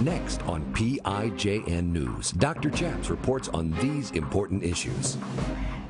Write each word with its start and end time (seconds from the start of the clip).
Next 0.00 0.40
on 0.46 0.64
PIJN 0.72 1.92
News, 1.92 2.30
Dr. 2.30 2.70
Chaps 2.70 3.10
reports 3.10 3.48
on 3.48 3.72
these 3.82 4.10
important 4.12 4.64
issues. 4.64 5.18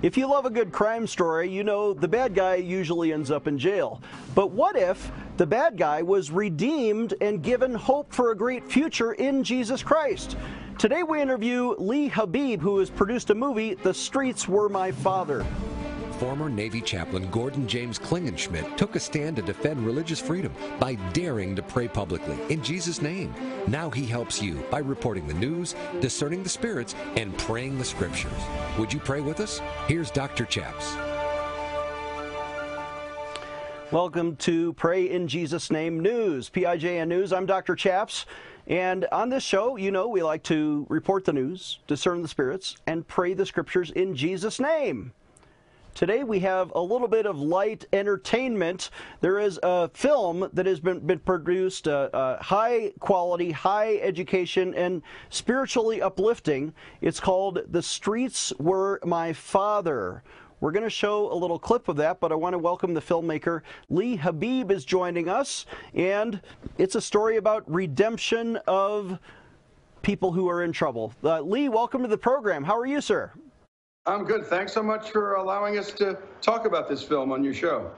If 0.02 0.17
you 0.17 0.26
love 0.26 0.46
a 0.46 0.50
good 0.50 0.72
crime 0.72 1.06
story, 1.06 1.48
you 1.48 1.62
know 1.62 1.92
the 1.92 2.08
bad 2.08 2.34
guy 2.34 2.57
usually 2.57 3.12
ends 3.12 3.31
up 3.31 3.46
in 3.46 3.57
jail. 3.57 4.02
But 4.34 4.50
what 4.50 4.75
if 4.75 5.12
the 5.36 5.46
bad 5.46 5.76
guy 5.76 6.02
was 6.02 6.33
redeemed 6.33 7.15
and 7.20 7.41
given 7.41 7.73
hope 7.73 8.12
for 8.12 8.32
a 8.32 8.36
great 8.36 8.68
future 8.68 9.12
in 9.12 9.45
Jesus 9.45 9.80
Christ? 9.80 10.37
Today 10.77 11.05
we 11.05 11.23
interview 11.23 11.77
Lee 11.79 12.11
Habeeb, 12.11 12.61
who 12.61 12.79
has 12.79 12.91
produced 12.91 13.31
a 13.31 13.35
movie, 13.37 13.75
The 13.75 13.95
Streets 13.95 14.49
Were 14.49 14.69
My 14.69 14.91
Father. 14.91 15.47
Former 16.21 16.50
Navy 16.50 16.82
chaplain 16.82 17.30
Gordon 17.30 17.66
James 17.66 17.98
Klingenschmitt 17.98 18.77
took 18.77 18.95
a 18.95 19.00
stand 19.00 19.36
to 19.36 19.43
defend 19.43 19.86
religious 19.86 20.21
freedom 20.21 20.53
by 20.79 20.96
daring 21.14 21.57
to 21.57 21.62
pray 21.62 21.89
publicly 21.89 22.36
in 22.50 22.62
Jesus' 22.62 23.00
name. 23.00 23.35
Now 23.66 23.89
he 23.89 24.04
helps 24.04 24.43
you 24.43 24.62
by 24.71 24.80
reporting 24.80 25.27
the 25.27 25.32
news, 25.32 25.75
discerning 26.03 26.43
the 26.43 26.50
spirits, 26.50 26.95
and 27.17 27.39
praying 27.39 27.79
the 27.79 27.86
scriptures. 27.86 28.31
Would 28.79 28.93
you 28.93 29.00
pray 29.00 29.22
with 29.22 29.40
us? 29.40 29.62
Here's 29.89 30.11
Dr. 30.11 30.45
Chaps. 30.45 30.95
Welcome 33.90 34.37
to 34.37 34.74
Pray 34.74 35.09
in 35.09 35.26
Jesus' 35.26 35.70
Name 35.70 36.00
News, 36.00 36.50
PIJN 36.50 37.09
News. 37.09 37.32
I'm 37.32 37.46
Dr. 37.46 37.74
Chaps. 37.74 38.26
And 38.66 39.06
on 39.10 39.30
this 39.30 39.42
show, 39.42 39.76
you 39.76 39.90
know, 39.90 40.06
we 40.06 40.23
like 40.23 40.42
to 40.42 40.84
report 40.90 41.24
the 41.24 41.32
news, 41.32 41.78
discern 41.87 42.20
the 42.20 42.28
spirits, 42.28 42.76
and 42.87 43.09
pray 43.09 43.32
the 43.32 43.46
scriptures 43.46 43.90
in 43.92 44.14
Jesus' 44.14 44.60
name. 44.60 45.14
Today 45.94 46.24
we 46.24 46.40
have 46.40 46.72
a 46.74 46.80
little 46.80 47.08
bit 47.08 47.26
of 47.26 47.38
light 47.38 47.84
entertainment. 47.92 48.90
There 49.20 49.38
is 49.38 49.58
a 49.62 49.88
film 49.88 50.48
that 50.52 50.64
has 50.64 50.80
been, 50.80 51.00
been 51.00 51.18
produced, 51.18 51.88
uh, 51.88 52.08
uh, 52.12 52.42
high 52.42 52.92
quality, 53.00 53.50
high 53.50 53.96
education, 53.96 54.74
and 54.74 55.02
spiritually 55.28 56.00
uplifting. 56.00 56.72
It's 57.00 57.20
called 57.20 57.60
The 57.68 57.82
Streets 57.82 58.52
Were 58.59 59.00
My 59.04 59.32
Father. 59.32 60.23
We're 60.60 60.73
going 60.73 60.84
to 60.84 60.90
show 60.90 61.32
a 61.32 61.34
little 61.34 61.59
clip 61.59 61.88
of 61.88 61.96
that, 61.96 62.20
but 62.20 62.32
I 62.32 62.34
want 62.34 62.54
to 62.54 62.59
welcome 62.59 62.95
the 62.95 63.02
filmmaker. 63.02 63.62
Lee 63.88 64.17
Habeeb 64.17 64.70
is 64.70 64.84
joining 64.84 65.28
us, 65.28 65.67
and 65.95 66.41
it's 66.78 66.95
a 66.95 67.00
story 67.00 67.37
about 67.37 67.70
redemption 67.70 68.56
of 68.67 69.19
people 70.03 70.33
who 70.33 70.48
are 70.48 70.62
in 70.62 70.72
trouble. 70.72 71.12
Uh, 71.22 71.41
Lee, 71.41 71.69
welcome 71.69 72.03
to 72.03 72.09
the 72.09 72.19
program. 72.19 72.65
How 72.65 72.78
are 72.78 72.87
you, 72.87 73.00
sir? 73.00 73.33
I'm 74.06 74.25
good. 74.25 74.47
Thanks 74.47 74.73
so 74.73 74.83
much 74.83 75.11
for 75.11 75.34
allowing 75.34 75.77
us 75.77 75.93
to 75.93 76.17
talk 76.41 76.65
about 76.65 76.89
this 76.89 77.03
film 77.03 77.31
on 77.33 77.45
your 77.45 77.53
show. 77.53 77.91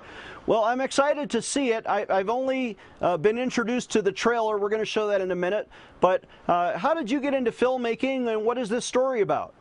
Well, 0.47 0.64
I'm 0.64 0.81
excited 0.81 1.31
to 1.31 1.41
see 1.41 1.70
it. 1.70 1.86
I, 1.86 2.05
have 2.08 2.28
only 2.28 2.77
uh, 3.00 3.17
been 3.17 3.39
introduced 3.39 3.91
to 3.92 4.03
the 4.03 4.11
trailer. 4.11 4.58
We're 4.58 4.69
going 4.69 4.83
to 4.83 4.84
show 4.84 5.06
that 5.06 5.20
in 5.20 5.30
a 5.30 5.36
minute. 5.36 5.69
But 6.00 6.25
uh, 6.48 6.77
how 6.77 6.92
did 6.92 7.08
you 7.08 7.20
get 7.20 7.34
into 7.34 7.53
filmmaking, 7.53 8.27
and 8.27 8.45
what 8.45 8.58
is 8.58 8.69
this 8.69 8.84
story 8.84 9.20
about? 9.20 9.55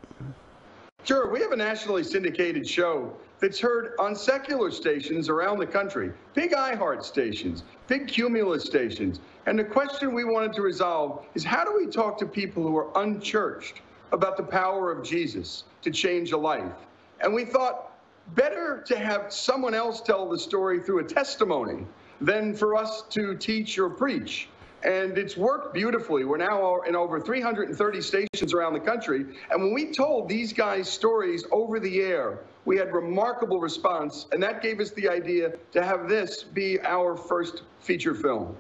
Sure. 1.04 1.32
We 1.32 1.42
have 1.42 1.52
a 1.52 1.56
nationally 1.56 2.04
syndicated 2.04 2.68
show 2.68 3.16
that's 3.40 3.60
heard 3.60 3.94
on 4.00 4.16
secular 4.16 4.72
stations 4.72 5.30
around 5.30 5.60
the 5.60 5.68
country, 5.68 6.12
big 6.34 6.54
iHeart 6.54 7.04
stations, 7.04 7.62
big 7.88 8.08
Cumulus 8.08 8.64
stations. 8.64 9.20
And 9.46 9.60
the 9.60 9.64
question 9.64 10.12
we 10.12 10.24
wanted 10.24 10.54
to 10.54 10.64
resolve 10.64 11.24
is 11.36 11.44
how 11.44 11.64
do 11.64 11.76
we 11.78 11.86
talk 11.86 12.18
to 12.18 12.26
people 12.26 12.64
who 12.64 12.76
are 12.78 12.90
unchurched 12.96 13.82
about 14.12 14.38
the 14.38 14.44
power 14.44 14.92
of 14.92 15.04
Jesus 15.04 15.64
to 15.82 15.92
change 15.92 16.32
a 16.32 16.38
life. 16.38 16.74
And 17.22 17.34
we 17.34 17.46
thought 17.46 17.92
better 18.36 18.84
to 18.88 18.98
have 18.98 19.32
someone 19.34 19.74
else 19.74 20.02
tell 20.02 20.30
the 20.30 20.38
story 20.38 20.80
through 20.80 21.00
a 21.00 21.04
testimony 21.04 21.86
than 22.20 22.54
for 22.54 22.76
us 22.76 23.04
to 23.10 23.36
teach 23.36 23.78
or 23.78 23.90
preach. 23.90 24.48
And 24.84 25.18
it's 25.18 25.38
worked 25.38 25.74
beautifully. 25.74 26.24
We're 26.24 26.38
now 26.38 26.82
in 26.82 26.96
over 26.96 27.20
330 27.20 28.02
stations 28.02 28.54
around 28.54 28.74
the 28.74 28.80
country. 28.80 29.26
And 29.52 29.62
when 29.62 29.74
we 29.74 29.92
told 29.92 30.28
these 30.28 30.54
guys 30.54 30.90
stories 30.90 31.46
over 31.52 31.80
the 31.80 32.02
air, 32.02 32.40
we 32.66 32.78
had 32.78 32.94
remarkable 32.94 33.60
response. 33.60 34.26
And 34.32 34.42
that 34.42 34.62
gave 34.62 34.80
us 34.80 34.92
the 34.92 35.08
idea 35.08 35.54
to 35.74 35.84
have 35.84 36.10
this 36.10 36.44
be 36.44 36.80
our 36.82 37.16
first 37.16 37.62
feature 37.80 38.16
film. 38.16 38.56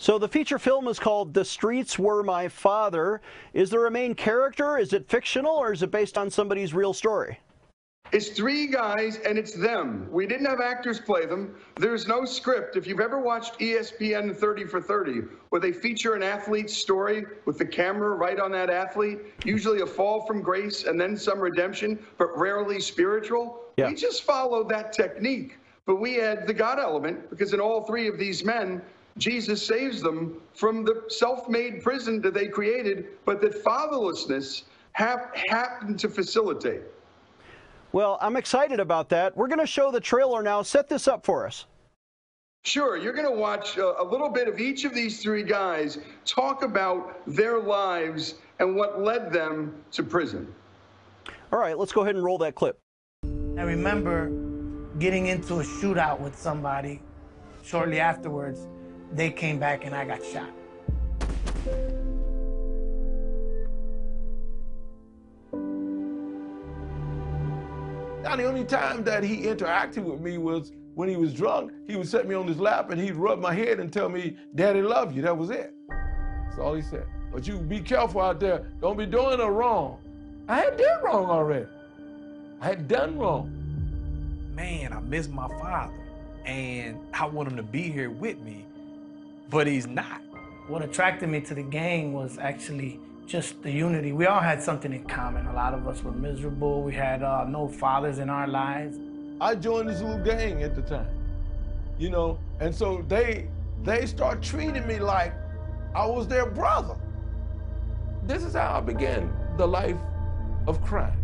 So 0.00 0.16
the 0.16 0.28
feature 0.28 0.60
film 0.60 0.86
is 0.86 1.00
called 1.00 1.34
The 1.34 1.44
Streets 1.44 1.98
Were 1.98 2.22
My 2.22 2.46
Father. 2.46 3.20
Is 3.52 3.68
there 3.68 3.86
a 3.86 3.90
main 3.90 4.14
character? 4.14 4.78
Is 4.78 4.92
it 4.92 5.08
fictional 5.08 5.50
or 5.50 5.72
is 5.72 5.82
it 5.82 5.90
based 5.90 6.16
on 6.16 6.30
somebody's 6.30 6.72
real 6.72 6.92
story? 6.92 7.40
It's 8.12 8.28
three 8.28 8.68
guys 8.68 9.16
and 9.26 9.36
it's 9.36 9.52
them. 9.52 10.06
We 10.12 10.28
didn't 10.28 10.46
have 10.46 10.60
actors 10.60 11.00
play 11.00 11.26
them. 11.26 11.56
There's 11.80 12.06
no 12.06 12.24
script. 12.24 12.76
If 12.76 12.86
you've 12.86 13.00
ever 13.00 13.20
watched 13.20 13.58
ESPN 13.58 14.36
30 14.36 14.64
for 14.66 14.80
30, 14.80 15.22
where 15.48 15.60
they 15.60 15.72
feature 15.72 16.14
an 16.14 16.22
athlete's 16.22 16.76
story 16.76 17.24
with 17.44 17.58
the 17.58 17.66
camera 17.66 18.14
right 18.14 18.38
on 18.38 18.52
that 18.52 18.70
athlete, 18.70 19.18
usually 19.44 19.80
a 19.80 19.86
fall 19.86 20.24
from 20.24 20.42
grace 20.42 20.84
and 20.84 20.98
then 20.98 21.16
some 21.16 21.40
redemption, 21.40 21.98
but 22.18 22.28
rarely 22.38 22.78
spiritual, 22.78 23.62
yeah. 23.76 23.88
we 23.88 23.96
just 23.96 24.22
followed 24.22 24.68
that 24.68 24.92
technique. 24.92 25.58
But 25.86 25.96
we 25.96 26.14
had 26.14 26.46
the 26.46 26.54
God 26.54 26.78
element 26.78 27.28
because 27.30 27.52
in 27.52 27.60
all 27.60 27.82
three 27.82 28.06
of 28.06 28.16
these 28.16 28.44
men, 28.44 28.80
Jesus 29.18 29.64
saves 29.64 30.00
them 30.00 30.40
from 30.54 30.84
the 30.84 31.04
self 31.08 31.48
made 31.48 31.82
prison 31.82 32.20
that 32.22 32.34
they 32.34 32.46
created, 32.46 33.06
but 33.24 33.40
that 33.40 33.64
fatherlessness 33.64 34.62
hap- 34.92 35.36
happened 35.36 35.98
to 36.00 36.08
facilitate. 36.08 36.82
Well, 37.92 38.18
I'm 38.20 38.36
excited 38.36 38.80
about 38.80 39.08
that. 39.10 39.36
We're 39.36 39.48
going 39.48 39.60
to 39.60 39.66
show 39.66 39.90
the 39.90 40.00
trailer 40.00 40.42
now. 40.42 40.62
Set 40.62 40.88
this 40.88 41.08
up 41.08 41.24
for 41.24 41.46
us. 41.46 41.66
Sure, 42.64 42.96
you're 42.96 43.14
going 43.14 43.24
to 43.24 43.40
watch 43.40 43.78
a, 43.78 44.02
a, 44.02 44.04
little 44.04 44.28
bit 44.28 44.46
of 44.46 44.60
each 44.60 44.84
of 44.84 44.92
these 44.92 45.22
three 45.22 45.42
guys 45.42 45.98
talk 46.26 46.62
about 46.62 47.22
their 47.26 47.58
lives 47.58 48.34
and 48.58 48.76
what 48.76 49.00
led 49.00 49.32
them 49.32 49.74
to 49.92 50.02
prison. 50.02 50.52
All 51.50 51.58
right, 51.58 51.78
let's 51.78 51.92
go 51.92 52.02
ahead 52.02 52.14
and 52.14 52.22
roll 52.22 52.36
that 52.38 52.54
clip. 52.54 52.78
I 53.24 53.62
remember 53.62 54.30
getting 54.98 55.28
into 55.28 55.60
a 55.60 55.62
shootout 55.62 56.20
with 56.20 56.36
somebody 56.36 57.00
shortly 57.62 58.00
afterwards 58.00 58.66
they 59.12 59.30
came 59.30 59.58
back 59.58 59.84
and 59.84 59.94
I 59.94 60.04
got 60.04 60.24
shot. 60.24 60.50
Now, 68.22 68.36
the 68.36 68.44
only 68.44 68.64
time 68.64 69.04
that 69.04 69.24
he 69.24 69.44
interacted 69.44 70.04
with 70.04 70.20
me 70.20 70.36
was 70.36 70.72
when 70.94 71.08
he 71.08 71.16
was 71.16 71.32
drunk. 71.32 71.72
He 71.86 71.96
would 71.96 72.08
set 72.08 72.28
me 72.28 72.34
on 72.34 72.46
his 72.46 72.58
lap 72.58 72.90
and 72.90 73.00
he'd 73.00 73.16
rub 73.16 73.38
my 73.38 73.54
head 73.54 73.80
and 73.80 73.90
tell 73.92 74.08
me, 74.08 74.36
Daddy 74.54 74.82
love 74.82 75.16
you. 75.16 75.22
That 75.22 75.36
was 75.36 75.48
it. 75.50 75.72
That's 75.88 76.58
all 76.58 76.74
he 76.74 76.82
said. 76.82 77.06
But 77.32 77.46
you 77.46 77.58
be 77.58 77.80
careful 77.80 78.20
out 78.20 78.40
there. 78.40 78.66
Don't 78.80 78.98
be 78.98 79.06
doing 79.06 79.40
a 79.40 79.50
wrong. 79.50 79.98
I 80.48 80.60
had 80.60 80.76
done 80.76 81.04
wrong 81.04 81.26
already. 81.26 81.66
I 82.60 82.66
had 82.66 82.88
done 82.88 83.18
wrong. 83.18 83.54
Man, 84.54 84.92
I 84.92 85.00
miss 85.00 85.28
my 85.28 85.48
father. 85.60 85.94
And 86.44 86.98
I 87.14 87.26
want 87.26 87.48
him 87.48 87.56
to 87.56 87.62
be 87.62 87.82
here 87.90 88.10
with 88.10 88.38
me 88.40 88.66
but 89.50 89.66
he's 89.66 89.86
not. 89.86 90.20
What 90.66 90.82
attracted 90.82 91.28
me 91.28 91.40
to 91.42 91.54
the 91.54 91.62
gang 91.62 92.12
was 92.12 92.38
actually 92.38 93.00
just 93.26 93.62
the 93.62 93.70
unity. 93.70 94.12
We 94.12 94.26
all 94.26 94.40
had 94.40 94.62
something 94.62 94.92
in 94.92 95.04
common. 95.04 95.46
A 95.46 95.52
lot 95.52 95.74
of 95.74 95.86
us 95.86 96.02
were 96.02 96.12
miserable. 96.12 96.82
We 96.82 96.94
had 96.94 97.22
uh, 97.22 97.44
no 97.44 97.68
fathers 97.68 98.18
in 98.18 98.30
our 98.30 98.46
lives. 98.46 98.98
I 99.40 99.54
joined 99.54 99.88
this 99.88 100.00
little 100.00 100.22
gang 100.24 100.62
at 100.62 100.74
the 100.74 100.82
time, 100.82 101.08
you 101.98 102.10
know, 102.10 102.38
and 102.60 102.74
so 102.74 103.04
they 103.06 103.48
they 103.84 104.06
start 104.06 104.42
treating 104.42 104.86
me 104.86 104.98
like 104.98 105.32
I 105.94 106.06
was 106.06 106.26
their 106.26 106.46
brother. 106.46 106.96
This 108.24 108.42
is 108.42 108.54
how 108.54 108.78
I 108.78 108.80
began 108.80 109.32
the 109.56 109.66
life 109.66 109.96
of 110.66 110.82
crime. 110.82 111.16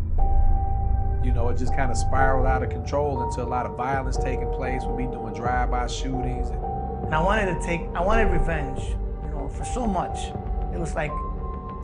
You 1.24 1.32
know, 1.32 1.48
it 1.48 1.56
just 1.56 1.74
kind 1.74 1.90
of 1.90 1.96
spiraled 1.96 2.46
out 2.46 2.62
of 2.62 2.70
control 2.70 3.28
into 3.28 3.42
a 3.42 3.48
lot 3.48 3.66
of 3.66 3.76
violence 3.76 4.16
taking 4.16 4.50
place 4.52 4.84
with 4.84 4.96
me 4.96 5.06
doing 5.06 5.34
drive-by 5.34 5.86
shootings 5.86 6.50
and 6.50 6.62
and 7.04 7.14
I 7.14 7.22
wanted 7.22 7.54
to 7.54 7.66
take, 7.66 7.82
I 7.94 8.00
wanted 8.00 8.30
revenge, 8.30 8.80
you 9.24 9.30
know, 9.30 9.48
for 9.48 9.64
so 9.64 9.86
much. 9.86 10.30
It 10.72 10.78
was 10.78 10.94
like 10.94 11.12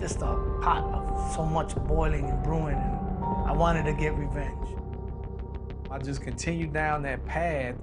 just 0.01 0.17
a 0.23 0.59
pot 0.63 0.83
of 0.85 1.35
so 1.35 1.45
much 1.45 1.75
boiling 1.87 2.29
and 2.29 2.43
brewing, 2.43 2.77
and 2.77 3.49
I 3.49 3.53
wanted 3.53 3.85
to 3.85 3.93
get 3.93 4.15
revenge. 4.15 4.69
I 5.91 5.99
just 5.99 6.23
continued 6.23 6.73
down 6.73 7.03
that 7.03 7.25
path, 7.27 7.75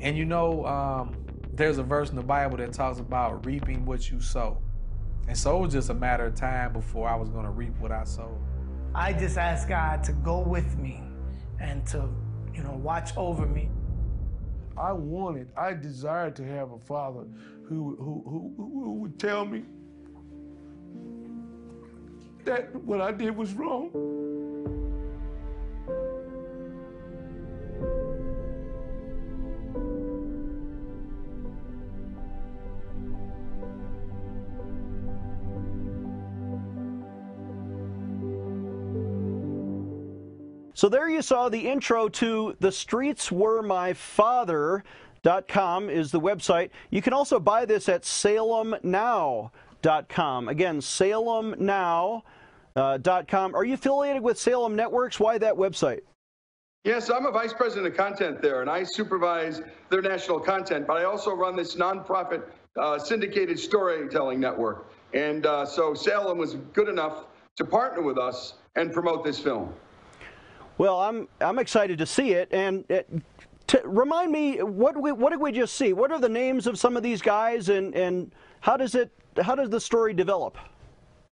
and 0.00 0.16
you 0.16 0.24
know, 0.24 0.64
um, 0.66 1.16
there's 1.52 1.78
a 1.78 1.82
verse 1.82 2.10
in 2.10 2.16
the 2.16 2.22
Bible 2.22 2.56
that 2.58 2.72
talks 2.72 2.98
about 2.98 3.44
reaping 3.44 3.84
what 3.84 4.10
you 4.10 4.20
sow. 4.20 4.58
And 5.26 5.36
so 5.36 5.56
it 5.56 5.60
was 5.60 5.72
just 5.72 5.90
a 5.90 5.94
matter 5.94 6.26
of 6.26 6.34
time 6.34 6.72
before 6.72 7.08
I 7.08 7.16
was 7.16 7.28
going 7.28 7.44
to 7.44 7.50
reap 7.50 7.76
what 7.78 7.92
I 7.92 8.04
sowed. 8.04 8.38
I 8.94 9.12
just 9.12 9.38
asked 9.38 9.68
God 9.68 10.04
to 10.04 10.12
go 10.12 10.40
with 10.40 10.76
me 10.76 11.02
and 11.60 11.86
to, 11.88 12.08
you 12.52 12.62
know, 12.62 12.72
watch 12.72 13.10
over 13.16 13.46
me. 13.46 13.70
I 14.76 14.92
wanted, 14.92 15.48
I 15.56 15.72
desired 15.74 16.36
to 16.36 16.44
have 16.44 16.72
a 16.72 16.78
father 16.78 17.24
who, 17.68 17.96
who, 17.96 18.22
who, 18.26 18.54
who 18.56 18.92
would 19.00 19.18
tell 19.18 19.44
me 19.44 19.62
that 22.44 22.74
what 22.84 23.00
I 23.00 23.12
did 23.12 23.36
was 23.36 23.52
wrong. 23.54 23.90
So 40.84 40.90
there 40.90 41.08
you 41.08 41.22
saw 41.22 41.48
the 41.48 41.66
intro 41.66 42.10
to 42.10 42.54
The 42.60 42.70
Streets 42.70 43.32
Were 43.32 43.62
My 43.62 43.94
Father. 43.94 44.84
Dot 45.22 45.48
com 45.48 45.88
is 45.88 46.10
the 46.10 46.20
website. 46.20 46.68
You 46.90 47.00
can 47.00 47.14
also 47.14 47.40
buy 47.40 47.64
this 47.64 47.88
at 47.88 48.02
salemnow.com. 48.02 49.50
Again, 50.50 50.80
salemnow.com. 50.80 52.22
Uh, 52.76 53.56
Are 53.56 53.64
you 53.64 53.72
affiliated 53.72 54.20
with 54.20 54.38
Salem 54.38 54.76
Networks? 54.76 55.18
Why 55.18 55.38
that 55.38 55.54
website? 55.54 56.00
Yes, 56.84 57.08
I'm 57.08 57.24
a 57.24 57.32
vice 57.32 57.54
president 57.54 57.86
of 57.86 57.96
content 57.96 58.42
there, 58.42 58.60
and 58.60 58.68
I 58.68 58.82
supervise 58.82 59.62
their 59.88 60.02
national 60.02 60.38
content, 60.38 60.86
but 60.86 60.98
I 60.98 61.04
also 61.04 61.32
run 61.34 61.56
this 61.56 61.76
nonprofit 61.76 62.42
uh, 62.78 62.98
syndicated 62.98 63.58
storytelling 63.58 64.38
network. 64.38 64.92
And 65.14 65.46
uh, 65.46 65.64
so 65.64 65.94
Salem 65.94 66.36
was 66.36 66.56
good 66.74 66.90
enough 66.90 67.24
to 67.56 67.64
partner 67.64 68.02
with 68.02 68.18
us 68.18 68.52
and 68.76 68.92
promote 68.92 69.24
this 69.24 69.38
film. 69.40 69.72
Well, 70.78 71.00
I'm 71.00 71.28
I'm 71.40 71.58
excited 71.58 71.98
to 71.98 72.06
see 72.06 72.32
it, 72.32 72.48
and 72.52 72.84
it, 72.88 73.08
remind 73.84 74.32
me 74.32 74.62
what 74.62 75.00
we, 75.00 75.12
what 75.12 75.30
did 75.30 75.40
we 75.40 75.52
just 75.52 75.74
see? 75.74 75.92
What 75.92 76.10
are 76.10 76.20
the 76.20 76.28
names 76.28 76.66
of 76.66 76.78
some 76.78 76.96
of 76.96 77.02
these 77.02 77.22
guys, 77.22 77.68
and 77.68 77.94
and 77.94 78.32
how 78.60 78.76
does 78.76 78.94
it 78.94 79.10
how 79.40 79.54
does 79.54 79.70
the 79.70 79.80
story 79.80 80.14
develop? 80.14 80.58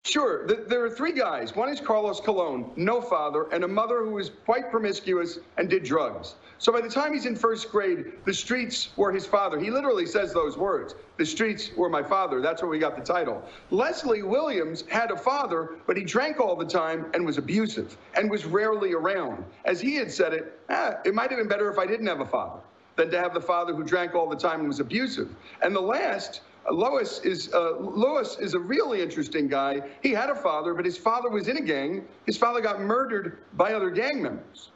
Sure. 0.05 0.47
There 0.47 0.85
are 0.85 0.91
three 0.91 1.13
guys. 1.13 1.57
One 1.57 1.71
is 1.71 1.81
Carlos 1.81 2.21
Colon, 2.21 2.71
no 2.77 3.01
father, 3.01 3.45
and 3.53 3.63
a 3.63 3.69
mother 3.69 4.05
who 4.05 4.11
was 4.11 4.31
quite 4.45 4.71
promiscuous 4.71 5.39
and 5.57 5.71
did 5.71 5.85
drugs. 5.85 6.35
So 6.59 6.71
by 6.71 6.81
the 6.81 6.89
time 6.89 7.15
he's 7.15 7.25
in 7.25 7.35
first 7.35 7.71
grade, 7.71 8.13
the 8.27 8.35
streets 8.35 8.91
were 8.97 9.11
his 9.11 9.25
father. 9.25 9.59
He 9.59 9.71
literally 9.71 10.05
says 10.05 10.35
those 10.35 10.59
words. 10.59 10.97
The 11.17 11.25
streets 11.25 11.71
were 11.77 11.89
my 11.89 12.03
father. 12.03 12.43
That's 12.43 12.61
where 12.61 12.71
we 12.71 12.79
got 12.79 12.95
the 12.95 13.03
title. 13.03 13.43
Leslie 13.71 14.23
Williams 14.23 14.85
had 14.91 15.13
a 15.13 15.17
father, 15.17 15.77
but 15.87 15.97
he 15.97 16.05
drank 16.05 16.41
all 16.41 16.57
the 16.57 16.67
time 16.67 17.07
and 17.15 17.25
was 17.25 17.39
abusive 17.39 17.97
and 18.15 18.31
was 18.31 18.45
rarely 18.45 18.93
around. 18.93 19.43
As 19.65 19.81
he 19.81 19.95
had 19.95 20.11
said 20.11 20.35
it, 20.35 20.61
ah, 20.69 20.97
it 21.07 21.15
might 21.15 21.31
have 21.31 21.39
been 21.39 21.49
better 21.49 21.71
if 21.71 21.79
I 21.79 21.87
didn't 21.87 22.09
have 22.09 22.21
a 22.21 22.27
father 22.27 22.61
than 22.97 23.11
to 23.13 23.19
have 23.19 23.35
the 23.35 23.41
father 23.41 23.73
who 23.75 23.83
drank 23.83 24.15
all 24.15 24.29
the 24.29 24.37
time 24.37 24.61
and 24.61 24.69
was 24.69 24.81
abusive. 24.81 25.35
And 25.63 25.75
the 25.75 25.81
last 25.81 26.43
Lois 26.71 27.21
is 27.21 27.53
uh, 27.53 27.77
Lewis 27.79 28.39
is 28.39 28.55
a 28.55 28.59
really 28.59 29.03
interesting 29.03 29.49
guy. 29.49 29.81
He 30.03 30.11
had 30.11 30.31
a 30.31 30.35
father, 30.35 30.75
but 30.75 30.85
his 30.85 30.97
father 30.97 31.29
was 31.29 31.49
in 31.49 31.57
a 31.57 31.63
gang. 31.63 32.05
His 32.27 32.37
father 32.37 32.61
got 32.61 32.81
murdered 32.81 33.39
by 33.55 33.75
other 33.75 33.91
gang 33.91 34.23
members. 34.23 34.71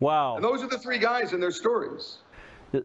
Wow. 0.00 0.36
And 0.36 0.44
those 0.44 0.62
are 0.62 0.68
the 0.68 0.78
three 0.78 0.98
guys 0.98 1.32
and 1.32 1.42
their 1.42 1.52
stories. 1.52 2.18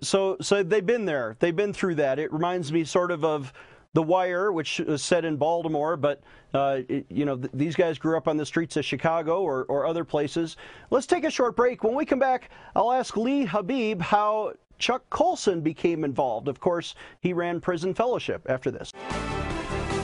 So, 0.01 0.38
so 0.41 0.63
they've 0.63 0.85
been 0.85 1.05
there. 1.05 1.35
They've 1.39 1.55
been 1.55 1.73
through 1.73 1.95
that. 1.95 2.19
It 2.19 2.31
reminds 2.31 2.71
me 2.71 2.83
sort 2.83 3.09
of 3.09 3.23
of 3.23 3.53
The 3.94 4.03
Wire, 4.03 4.51
which 4.51 4.79
was 4.79 5.01
set 5.01 5.25
in 5.25 5.38
Baltimore, 5.38 5.97
but 5.97 6.21
uh, 6.53 6.79
it, 6.88 7.05
you 7.09 7.25
know 7.25 7.38
th- 7.38 7.51
these 7.53 7.75
guys 7.75 7.97
grew 7.97 8.17
up 8.17 8.27
on 8.27 8.38
the 8.38 8.45
streets 8.45 8.77
of 8.77 8.85
Chicago 8.85 9.41
or, 9.41 9.65
or 9.65 9.85
other 9.85 10.03
places. 10.03 10.57
Let's 10.89 11.07
take 11.07 11.23
a 11.23 11.31
short 11.31 11.55
break. 11.55 11.83
When 11.83 11.95
we 11.95 12.05
come 12.05 12.19
back, 12.19 12.50
I'll 12.75 12.91
ask 12.91 13.17
Lee 13.17 13.45
Habeeb 13.45 14.01
how 14.01 14.53
Chuck 14.79 15.03
Colson 15.09 15.62
became 15.62 16.03
involved. 16.03 16.47
Of 16.47 16.59
course, 16.59 16.95
he 17.21 17.33
ran 17.33 17.59
Prison 17.59 17.94
Fellowship 17.94 18.45
after 18.50 18.71
this. 18.71 18.91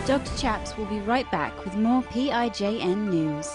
Dr. 0.06 0.38
Chaps 0.38 0.76
will 0.78 0.86
be 0.86 1.00
right 1.00 1.30
back 1.32 1.64
with 1.64 1.76
more 1.76 2.02
PIJN 2.04 3.10
news. 3.10 3.50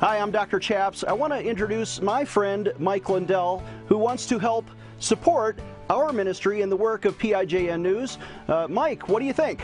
Hi, 0.00 0.18
I'm 0.18 0.30
Dr. 0.30 0.58
Chaps. 0.58 1.04
I 1.04 1.12
want 1.12 1.32
to 1.32 1.42
introduce 1.42 2.00
my 2.02 2.24
friend 2.24 2.72
Mike 2.78 3.08
Lindell, 3.08 3.62
who 3.86 3.96
wants 3.96 4.26
to 4.26 4.38
help 4.38 4.66
support 4.98 5.58
our 5.88 6.12
ministry 6.12 6.62
and 6.62 6.70
the 6.70 6.76
work 6.76 7.06
of 7.06 7.18
PIJN 7.18 7.80
News. 7.80 8.18
Uh, 8.46 8.66
Mike, 8.68 9.08
what 9.08 9.20
do 9.20 9.24
you 9.24 9.32
think? 9.32 9.62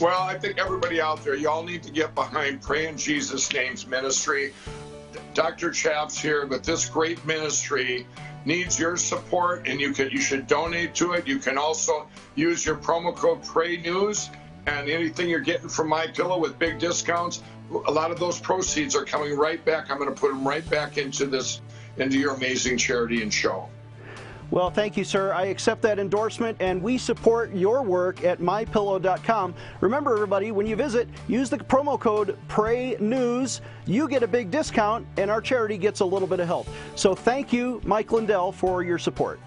Well, 0.00 0.22
I 0.22 0.36
think 0.36 0.58
everybody 0.58 1.00
out 1.00 1.22
there, 1.22 1.36
y'all 1.36 1.62
need 1.62 1.82
to 1.84 1.92
get 1.92 2.14
behind 2.14 2.60
Pray 2.60 2.88
in 2.88 2.98
Jesus' 2.98 3.52
Name's 3.52 3.86
ministry. 3.86 4.52
Dr. 5.34 5.70
Chaps 5.70 6.18
here, 6.18 6.46
but 6.46 6.64
this 6.64 6.88
great 6.88 7.24
ministry 7.24 8.06
needs 8.44 8.78
your 8.78 8.96
support 8.96 9.66
and 9.66 9.80
you 9.80 9.92
can 9.92 10.10
you 10.10 10.20
should 10.20 10.46
donate 10.46 10.94
to 10.96 11.12
it. 11.12 11.26
You 11.26 11.38
can 11.38 11.56
also 11.58 12.06
use 12.34 12.64
your 12.64 12.76
promo 12.76 13.14
code 13.14 13.42
Pray 13.44 13.78
News 13.78 14.30
and 14.66 14.88
anything 14.88 15.28
you're 15.28 15.40
getting 15.40 15.68
from 15.68 15.88
My 15.88 16.06
Pillow 16.06 16.38
with 16.38 16.58
big 16.58 16.78
discounts. 16.78 17.42
A 17.86 17.90
lot 17.90 18.10
of 18.10 18.18
those 18.18 18.38
proceeds 18.38 18.94
are 18.94 19.04
coming 19.04 19.36
right 19.36 19.62
back. 19.64 19.90
I'm 19.90 19.98
going 19.98 20.12
to 20.12 20.20
put 20.20 20.30
them 20.30 20.46
right 20.46 20.68
back 20.68 20.98
into 20.98 21.26
this 21.26 21.60
into 21.96 22.18
your 22.18 22.34
amazing 22.34 22.76
charity 22.76 23.22
and 23.22 23.32
show. 23.32 23.68
Well, 24.50 24.70
thank 24.70 24.96
you, 24.96 25.04
sir. 25.04 25.32
I 25.32 25.46
accept 25.46 25.82
that 25.82 25.98
endorsement, 25.98 26.56
and 26.60 26.82
we 26.82 26.98
support 26.98 27.52
your 27.54 27.82
work 27.82 28.24
at 28.24 28.40
mypillow.com. 28.40 29.54
Remember, 29.80 30.14
everybody, 30.14 30.52
when 30.52 30.66
you 30.66 30.76
visit, 30.76 31.08
use 31.28 31.50
the 31.50 31.58
promo 31.58 31.98
code 31.98 32.38
PRAYNEWS. 32.48 33.60
You 33.86 34.08
get 34.08 34.22
a 34.22 34.28
big 34.28 34.50
discount, 34.50 35.06
and 35.16 35.30
our 35.30 35.40
charity 35.40 35.78
gets 35.78 36.00
a 36.00 36.04
little 36.04 36.28
bit 36.28 36.40
of 36.40 36.46
help. 36.46 36.68
So 36.94 37.14
thank 37.14 37.52
you, 37.52 37.80
Mike 37.84 38.12
Lindell, 38.12 38.52
for 38.52 38.82
your 38.82 38.98
support. 38.98 39.40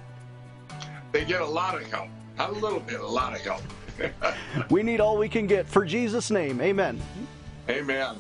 They 1.11 1.25
get 1.25 1.41
a 1.41 1.45
lot 1.45 1.75
of 1.75 1.89
help. 1.91 2.09
Not 2.37 2.49
a 2.49 2.53
little 2.53 2.79
bit, 2.79 2.99
a 2.99 3.07
lot 3.07 3.33
of 3.33 3.41
help. 3.41 3.63
we 4.69 4.83
need 4.83 4.99
all 4.99 5.17
we 5.17 5.29
can 5.29 5.47
get. 5.47 5.67
For 5.67 5.85
Jesus' 5.85 6.29
name, 6.29 6.61
amen. 6.61 6.99
Amen. 7.69 8.15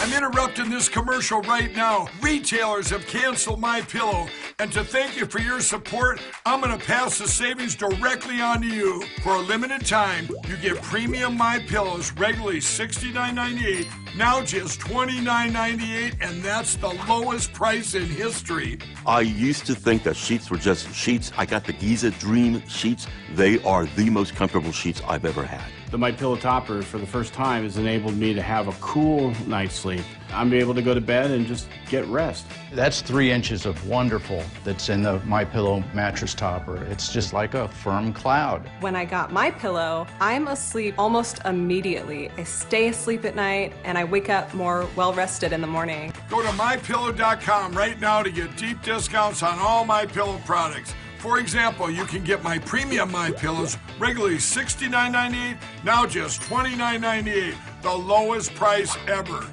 I'm 0.00 0.12
interrupting 0.12 0.70
this 0.70 0.88
commercial 0.88 1.40
right 1.40 1.74
now. 1.74 2.06
Retailers 2.20 2.88
have 2.90 3.04
canceled 3.08 3.58
my 3.58 3.80
pillow, 3.80 4.28
and 4.60 4.70
to 4.70 4.84
thank 4.84 5.16
you 5.16 5.26
for 5.26 5.40
your 5.40 5.60
support, 5.60 6.20
I'm 6.46 6.60
going 6.60 6.78
to 6.78 6.84
pass 6.84 7.18
the 7.18 7.26
savings 7.26 7.74
directly 7.74 8.40
on 8.40 8.60
to 8.60 8.68
you. 8.68 9.02
For 9.24 9.34
a 9.34 9.40
limited 9.40 9.84
time, 9.84 10.28
you 10.46 10.56
get 10.56 10.80
premium 10.82 11.36
my 11.36 11.58
pillows 11.58 12.12
regularly 12.12 12.60
$69.98, 12.60 13.88
now 14.16 14.40
just 14.44 14.78
$29.98, 14.78 16.16
and 16.20 16.44
that's 16.44 16.76
the 16.76 16.90
lowest 17.08 17.52
price 17.52 17.96
in 17.96 18.06
history. 18.06 18.78
I 19.04 19.22
used 19.22 19.66
to 19.66 19.74
think 19.74 20.04
that 20.04 20.14
sheets 20.14 20.48
were 20.48 20.58
just 20.58 20.94
sheets. 20.94 21.32
I 21.36 21.44
got 21.44 21.64
the 21.64 21.72
Giza 21.72 22.12
Dream 22.12 22.64
sheets. 22.68 23.08
They 23.34 23.60
are 23.64 23.86
the 23.96 24.10
most 24.10 24.36
comfortable 24.36 24.70
sheets 24.70 25.02
I've 25.08 25.24
ever 25.24 25.42
had. 25.42 25.77
The 25.90 25.96
My 25.96 26.12
Pillow 26.12 26.36
Topper 26.36 26.82
for 26.82 26.98
the 26.98 27.06
first 27.06 27.32
time 27.32 27.62
has 27.62 27.78
enabled 27.78 28.14
me 28.14 28.34
to 28.34 28.42
have 28.42 28.68
a 28.68 28.72
cool 28.72 29.32
night's 29.46 29.74
sleep. 29.74 30.04
I'm 30.30 30.52
able 30.52 30.74
to 30.74 30.82
go 30.82 30.92
to 30.92 31.00
bed 31.00 31.30
and 31.30 31.46
just 31.46 31.66
get 31.88 32.06
rest. 32.08 32.44
That's 32.74 33.00
three 33.00 33.32
inches 33.32 33.64
of 33.64 33.88
wonderful 33.88 34.42
that's 34.64 34.90
in 34.90 35.00
the 35.00 35.18
My 35.20 35.46
Pillow 35.46 35.82
mattress 35.94 36.34
topper. 36.34 36.84
It's 36.90 37.10
just 37.10 37.32
like 37.32 37.54
a 37.54 37.68
firm 37.68 38.12
cloud. 38.12 38.70
When 38.80 38.94
I 38.94 39.06
got 39.06 39.32
My 39.32 39.50
Pillow, 39.50 40.06
I'm 40.20 40.48
asleep 40.48 40.94
almost 40.98 41.40
immediately. 41.46 42.30
I 42.36 42.44
stay 42.44 42.88
asleep 42.88 43.24
at 43.24 43.34
night 43.34 43.72
and 43.84 43.96
I 43.96 44.04
wake 44.04 44.28
up 44.28 44.52
more 44.52 44.86
well 44.94 45.14
rested 45.14 45.54
in 45.54 45.62
the 45.62 45.66
morning. 45.66 46.12
Go 46.28 46.42
to 46.42 46.48
mypillow.com 46.48 47.72
right 47.72 47.98
now 47.98 48.22
to 48.22 48.30
get 48.30 48.54
deep 48.58 48.82
discounts 48.82 49.42
on 49.42 49.58
all 49.58 49.86
My 49.86 50.04
Pillow 50.04 50.38
products. 50.44 50.92
For 51.18 51.40
example, 51.40 51.90
you 51.90 52.04
can 52.04 52.22
get 52.22 52.44
my 52.44 52.60
premium 52.60 53.10
My 53.10 53.32
Pillows 53.32 53.76
regularly 53.98 54.36
$69.98, 54.36 55.58
now 55.82 56.06
just 56.06 56.40
$29.98, 56.42 57.54
the 57.82 57.92
lowest 57.92 58.54
price 58.54 58.96
ever. 59.08 59.44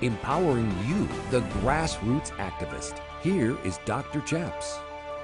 Empowering 0.00 0.74
you, 0.88 1.06
the 1.30 1.46
grassroots 1.58 2.30
activist. 2.38 2.98
Here 3.22 3.58
is 3.62 3.78
Dr. 3.84 4.22
Chaps. 4.22 4.78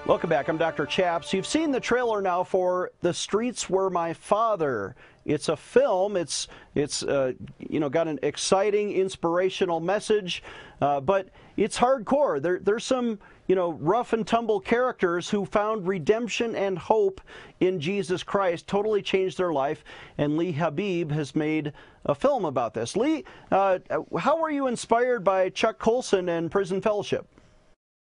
Welcome 0.05 0.29
back. 0.29 0.49
I'm 0.49 0.59
Dr. 0.59 0.85
Chaps. 0.85 1.33
You've 1.33 1.47
seen 1.47 1.71
the 1.71 1.81
trailer 1.81 2.21
now 2.21 2.45
for 2.45 2.91
The 3.01 3.15
Streets 3.15 3.71
Were 3.71 3.89
My 3.89 4.13
Father. 4.13 4.95
It's 5.25 5.49
a 5.49 5.57
film. 5.57 6.17
It's 6.17 6.49
it's 6.75 7.03
uh, 7.03 7.33
you 7.59 7.81
know 7.81 7.89
got 7.89 8.09
an 8.09 8.19
exciting, 8.23 8.93
inspirational 8.93 9.81
message, 9.81 10.43
uh, 10.81 11.01
but 11.01 11.29
it's 11.57 11.77
hardcore. 11.79 12.41
There, 12.41 12.59
there's 12.59 12.85
some 12.85 13.19
you 13.49 13.55
know, 13.55 13.73
rough 13.73 14.13
and 14.13 14.27
tumble 14.27 14.61
characters 14.61 15.29
who 15.29 15.45
found 15.45 15.89
redemption 15.89 16.55
and 16.55 16.79
hope 16.79 17.21
in 17.61 17.81
Jesus 17.81 18.23
Christ, 18.23 18.67
totally 18.67 19.03
changed 19.03 19.39
their 19.39 19.53
life. 19.53 19.85
And 20.19 20.37
Lee 20.37 20.53
Habeeb 20.53 21.11
has 21.11 21.35
made 21.35 21.73
a 22.05 22.15
film 22.15 22.45
about 22.45 22.75
this. 22.75 22.97
Lee, 22.97 23.25
uh, 23.51 23.79
how 24.19 24.41
were 24.41 24.51
you 24.51 24.67
inspired 24.67 25.25
by 25.25 25.49
Chuck 25.49 25.79
Colson 25.79 26.29
and 26.29 26.51
Prison 26.51 26.81
Fellowship? 26.81 27.27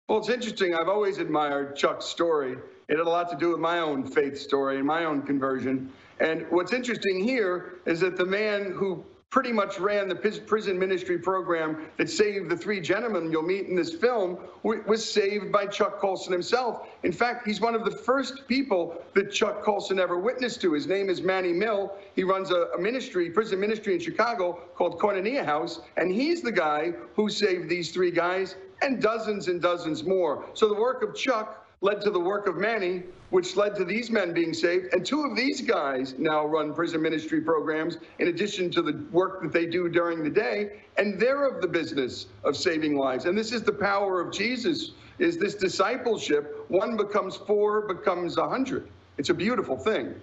Well, 0.09 0.19
it's 0.19 0.29
interesting. 0.29 0.75
I've 0.75 0.89
always 0.89 1.19
admired 1.19 1.77
Chuck's 1.77 2.07
story. 2.07 2.57
It 2.89 2.99
had 2.99 3.07
a 3.07 3.11
lot 3.11 3.29
to 3.31 3.37
do 3.37 3.51
with 3.51 3.61
my 3.61 3.79
own 3.79 4.05
faith 4.05 4.39
story 4.39 4.77
and 4.77 4.87
my 4.87 5.05
own 5.05 5.23
conversion. 5.23 5.91
And 6.21 6.47
what's 6.51 6.73
interesting 6.73 7.23
here 7.23 7.75
is 7.87 8.01
that 8.01 8.17
the 8.17 8.27
man 8.27 8.73
who 8.73 9.05
pretty 9.33 9.51
much 9.51 9.81
ran 9.81 10.09
the 10.09 10.15
prison 10.47 10.79
ministry 10.79 11.19
program 11.19 11.87
that 11.97 12.09
saved 12.11 12.51
the 12.51 12.57
three 12.57 12.83
gentlemen 12.83 13.33
you'll 13.33 13.43
meet 13.43 13.67
in 13.67 13.75
this 13.75 13.95
film 13.95 14.37
was 14.63 15.11
saved 15.11 15.51
by 15.51 15.65
Chuck 15.65 15.99
Colson 15.99 16.31
himself. 16.31 16.87
In 17.03 17.13
fact, 17.13 17.47
he's 17.47 17.59
one 17.59 17.75
of 17.75 17.87
the 17.87 17.91
first 17.91 18.47
people 18.47 19.03
that 19.15 19.33
Chuck 19.33 19.63
Colson 19.63 19.99
ever 19.99 20.19
witnessed 20.19 20.61
to. 20.61 20.75
His 20.75 20.87
name 20.87 21.09
is 21.09 21.23
Manny 21.23 21.53
Mill. 21.53 21.95
He 22.15 22.25
runs 22.25 22.51
a, 22.51 22.67
a 22.77 22.79
ministry, 22.79 23.31
prison 23.31 23.59
ministry 23.59 23.95
in 23.95 24.01
Chicago 24.01 24.61
called 24.77 25.01
Koinonia 25.01 25.47
House, 25.47 25.81
and 25.97 26.13
he's 26.13 26.43
the 26.43 26.53
guy 26.53 26.93
who 27.17 27.31
saved 27.31 27.71
these 27.71 27.91
three 27.91 28.11
guys 28.11 28.57
and 28.83 29.01
dozens 29.01 29.49
and 29.49 29.63
dozens 29.63 30.05
more. 30.05 30.45
So 30.53 30.69
the 30.69 30.75
work 30.75 31.03
of 31.03 31.17
Chuck 31.17 31.62
led 31.83 32.01
to 32.01 32.11
the 32.11 32.19
work 32.19 32.47
of 32.47 32.57
Manny, 32.57 33.03
which 33.31 33.57
led 33.57 33.75
to 33.77 33.85
these 33.85 34.09
men 34.11 34.33
being 34.33 34.55
saved. 34.55 34.95
And 34.95 35.05
two 35.05 35.25
of 35.25 35.37
these 35.37 35.61
guys 35.61 36.15
now 36.17 36.47
run 36.47 36.73
prison 36.73 37.03
ministry 37.03 37.41
programs 37.41 37.99
in 38.21 38.29
addition 38.29 38.71
to 38.71 38.83
the 38.83 39.05
work 39.11 39.43
that 39.43 39.53
they 39.53 39.67
do 39.67 39.89
during 39.89 40.23
the 40.23 40.31
day. 40.31 40.81
And 40.97 41.21
they're 41.21 41.45
of 41.45 41.61
the 41.61 41.67
business 41.69 42.27
of 42.45 42.57
saving 42.57 42.97
lives. 42.97 43.25
And 43.25 43.37
this 43.37 43.53
is 43.53 43.63
the 43.63 43.73
power 43.73 44.21
of 44.21 44.33
Jesus, 44.33 44.93
is 45.19 45.37
this 45.39 45.55
discipleship. 45.55 46.65
One 46.69 46.97
becomes 46.97 47.37
four, 47.37 47.83
becomes 47.83 48.39
a 48.39 48.49
hundred. 48.49 48.89
It's 49.19 49.31
a 49.31 49.35
beautiful 49.35 49.77
thing. 49.77 50.15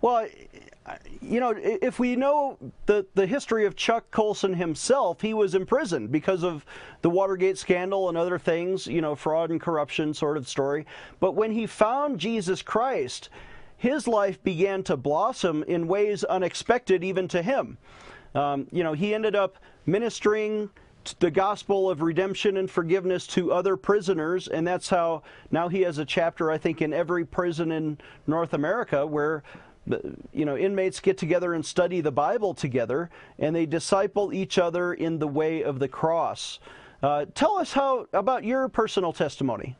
Well, 0.00 0.26
you 1.22 1.40
know, 1.40 1.54
if 1.56 1.98
we 1.98 2.14
know 2.14 2.58
the, 2.86 3.06
the 3.14 3.26
history 3.26 3.64
of 3.64 3.74
Chuck 3.74 4.10
Colson 4.10 4.54
himself, 4.54 5.20
he 5.20 5.32
was 5.32 5.54
imprisoned 5.54 6.12
because 6.12 6.44
of 6.44 6.64
the 7.02 7.08
Watergate 7.08 7.56
scandal 7.56 8.08
and 8.08 8.18
other 8.18 8.38
things, 8.38 8.86
you 8.86 9.00
know, 9.00 9.14
fraud 9.14 9.50
and 9.50 9.60
corruption 9.60 10.12
sort 10.12 10.36
of 10.36 10.46
story. 10.46 10.86
But 11.20 11.32
when 11.32 11.52
he 11.52 11.66
found 11.66 12.20
Jesus 12.20 12.60
Christ, 12.60 13.30
his 13.78 14.06
life 14.06 14.42
began 14.42 14.82
to 14.84 14.96
blossom 14.96 15.62
in 15.64 15.88
ways 15.88 16.22
unexpected 16.24 17.02
even 17.02 17.28
to 17.28 17.42
him. 17.42 17.78
Um, 18.34 18.66
you 18.70 18.82
know, 18.82 18.92
he 18.92 19.14
ended 19.14 19.34
up 19.34 19.56
ministering 19.86 20.68
the 21.18 21.30
gospel 21.30 21.90
of 21.90 22.02
redemption 22.02 22.56
and 22.56 22.70
forgiveness 22.70 23.26
to 23.28 23.52
other 23.52 23.76
prisoners, 23.76 24.48
and 24.48 24.66
that's 24.66 24.88
how 24.88 25.22
now 25.50 25.68
he 25.68 25.82
has 25.82 25.98
a 25.98 26.04
chapter, 26.04 26.50
I 26.50 26.58
think, 26.58 26.82
in 26.82 26.92
every 26.92 27.24
prison 27.24 27.72
in 27.72 27.98
North 28.26 28.54
America 28.54 29.06
where 29.06 29.42
you 30.32 30.44
know, 30.44 30.56
inmates 30.56 31.00
get 31.00 31.18
together 31.18 31.54
and 31.54 31.64
study 31.64 32.00
the 32.00 32.12
Bible 32.12 32.54
together, 32.54 33.10
and 33.38 33.54
they 33.54 33.66
disciple 33.66 34.32
each 34.32 34.58
other 34.58 34.94
in 34.94 35.18
the 35.18 35.28
way 35.28 35.62
of 35.62 35.78
the 35.78 35.88
cross. 35.88 36.58
Uh, 37.02 37.26
tell 37.34 37.56
us 37.58 37.72
how 37.72 38.06
about 38.12 38.44
your 38.44 38.68
personal 38.68 39.12
testimony. 39.12 39.76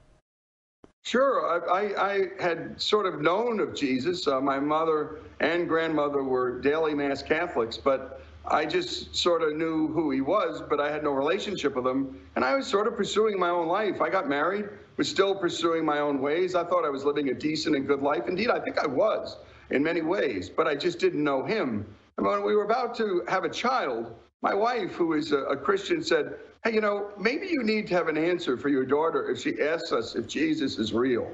Sure. 1.04 1.70
I, 1.70 2.12
I 2.12 2.42
had 2.42 2.80
sort 2.80 3.04
of 3.06 3.20
known 3.20 3.60
of 3.60 3.74
Jesus. 3.74 4.26
Uh, 4.26 4.40
my 4.40 4.58
mother 4.58 5.20
and 5.40 5.68
grandmother 5.68 6.22
were 6.22 6.60
daily 6.60 6.94
Mass 6.94 7.22
Catholics, 7.22 7.76
but 7.76 8.22
I 8.46 8.64
just 8.64 9.14
sort 9.14 9.42
of 9.42 9.54
knew 9.56 9.88
who 9.88 10.10
he 10.10 10.20
was, 10.20 10.62
but 10.62 10.80
I 10.80 10.90
had 10.90 11.02
no 11.02 11.10
relationship 11.10 11.76
with 11.76 11.86
him. 11.86 12.18
And 12.36 12.44
I 12.44 12.54
was 12.54 12.66
sort 12.66 12.86
of 12.86 12.96
pursuing 12.96 13.38
my 13.38 13.50
own 13.50 13.68
life. 13.68 14.00
I 14.00 14.10
got 14.10 14.28
married, 14.28 14.66
was 14.96 15.08
still 15.08 15.34
pursuing 15.34 15.84
my 15.84 15.98
own 15.98 16.20
ways. 16.20 16.54
I 16.54 16.64
thought 16.64 16.84
I 16.84 16.90
was 16.90 17.04
living 17.04 17.28
a 17.28 17.34
decent 17.34 17.76
and 17.76 17.86
good 17.86 18.02
life. 18.02 18.24
Indeed, 18.28 18.50
I 18.50 18.60
think 18.60 18.78
I 18.78 18.86
was 18.86 19.38
in 19.70 19.82
many 19.82 20.02
ways, 20.02 20.48
but 20.48 20.66
I 20.66 20.74
just 20.74 20.98
didn't 20.98 21.22
know 21.22 21.44
him. 21.44 21.86
And 22.16 22.26
when 22.26 22.44
we 22.44 22.54
were 22.54 22.64
about 22.64 22.94
to 22.96 23.24
have 23.28 23.44
a 23.44 23.48
child, 23.48 24.14
my 24.42 24.54
wife, 24.54 24.92
who 24.92 25.14
is 25.14 25.32
a, 25.32 25.38
a 25.44 25.56
Christian, 25.56 26.02
said, 26.02 26.36
Hey, 26.64 26.74
you 26.74 26.80
know, 26.80 27.10
maybe 27.18 27.46
you 27.46 27.62
need 27.62 27.86
to 27.88 27.94
have 27.94 28.08
an 28.08 28.16
answer 28.16 28.56
for 28.56 28.68
your 28.68 28.84
daughter 28.86 29.30
if 29.30 29.40
she 29.40 29.60
asks 29.60 29.92
us 29.92 30.14
if 30.14 30.26
Jesus 30.26 30.78
is 30.78 30.92
real. 30.92 31.30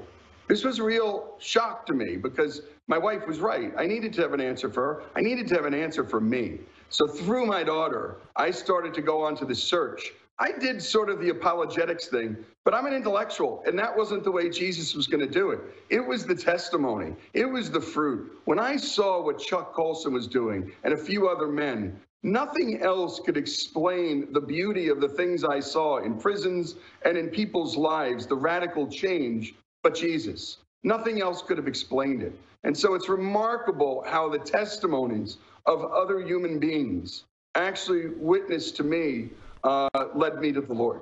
This 0.47 0.65
was 0.65 0.79
a 0.79 0.83
real 0.83 1.37
shock 1.39 1.85
to 1.85 1.93
me 1.93 2.17
because 2.17 2.63
my 2.87 2.97
wife 2.97 3.25
was 3.25 3.39
right. 3.39 3.71
I 3.77 3.85
needed 3.85 4.11
to 4.13 4.21
have 4.21 4.33
an 4.33 4.41
answer 4.41 4.69
for 4.69 4.81
her. 4.81 5.03
I 5.15 5.21
needed 5.21 5.47
to 5.47 5.55
have 5.55 5.63
an 5.63 5.73
answer 5.73 6.03
for 6.03 6.19
me. 6.19 6.59
So 6.89 7.07
through 7.07 7.45
my 7.45 7.63
daughter, 7.63 8.17
I 8.35 8.51
started 8.51 8.93
to 8.95 9.01
go 9.01 9.23
on 9.23 9.37
to 9.37 9.45
the 9.45 9.55
search 9.55 10.11
I 10.41 10.51
did 10.51 10.81
sort 10.81 11.11
of 11.11 11.19
the 11.19 11.29
apologetics 11.29 12.07
thing, 12.07 12.35
but 12.65 12.73
I'm 12.73 12.87
an 12.87 12.95
intellectual, 12.95 13.61
and 13.67 13.77
that 13.77 13.95
wasn't 13.95 14.23
the 14.23 14.31
way 14.31 14.49
Jesus 14.49 14.95
was 14.95 15.05
going 15.05 15.23
to 15.23 15.31
do 15.31 15.51
it. 15.51 15.59
It 15.91 15.99
was 16.03 16.25
the 16.25 16.33
testimony, 16.33 17.13
it 17.33 17.45
was 17.45 17.69
the 17.69 17.79
fruit. 17.79 18.39
When 18.45 18.57
I 18.57 18.75
saw 18.75 19.21
what 19.21 19.37
Chuck 19.37 19.75
Colson 19.75 20.13
was 20.13 20.27
doing 20.27 20.71
and 20.83 20.95
a 20.95 20.97
few 20.97 21.29
other 21.29 21.47
men, 21.47 21.95
nothing 22.23 22.81
else 22.81 23.19
could 23.19 23.37
explain 23.37 24.33
the 24.33 24.41
beauty 24.41 24.87
of 24.87 24.99
the 24.99 25.09
things 25.09 25.43
I 25.43 25.59
saw 25.59 25.99
in 25.99 26.17
prisons 26.17 26.73
and 27.05 27.19
in 27.19 27.29
people's 27.29 27.77
lives, 27.77 28.25
the 28.25 28.35
radical 28.35 28.87
change, 28.87 29.53
but 29.83 29.93
Jesus. 29.93 30.57
Nothing 30.83 31.21
else 31.21 31.43
could 31.43 31.57
have 31.59 31.67
explained 31.67 32.23
it. 32.23 32.33
And 32.63 32.75
so 32.75 32.95
it's 32.95 33.09
remarkable 33.09 34.03
how 34.07 34.27
the 34.27 34.39
testimonies 34.39 35.37
of 35.67 35.85
other 35.85 36.19
human 36.19 36.57
beings 36.57 37.25
actually 37.53 38.07
witness 38.17 38.71
to 38.71 38.83
me 38.83 39.29
uh, 39.63 39.89
led 40.15 40.39
me 40.39 40.51
to 40.51 40.61
the 40.61 40.73
Lord. 40.73 41.01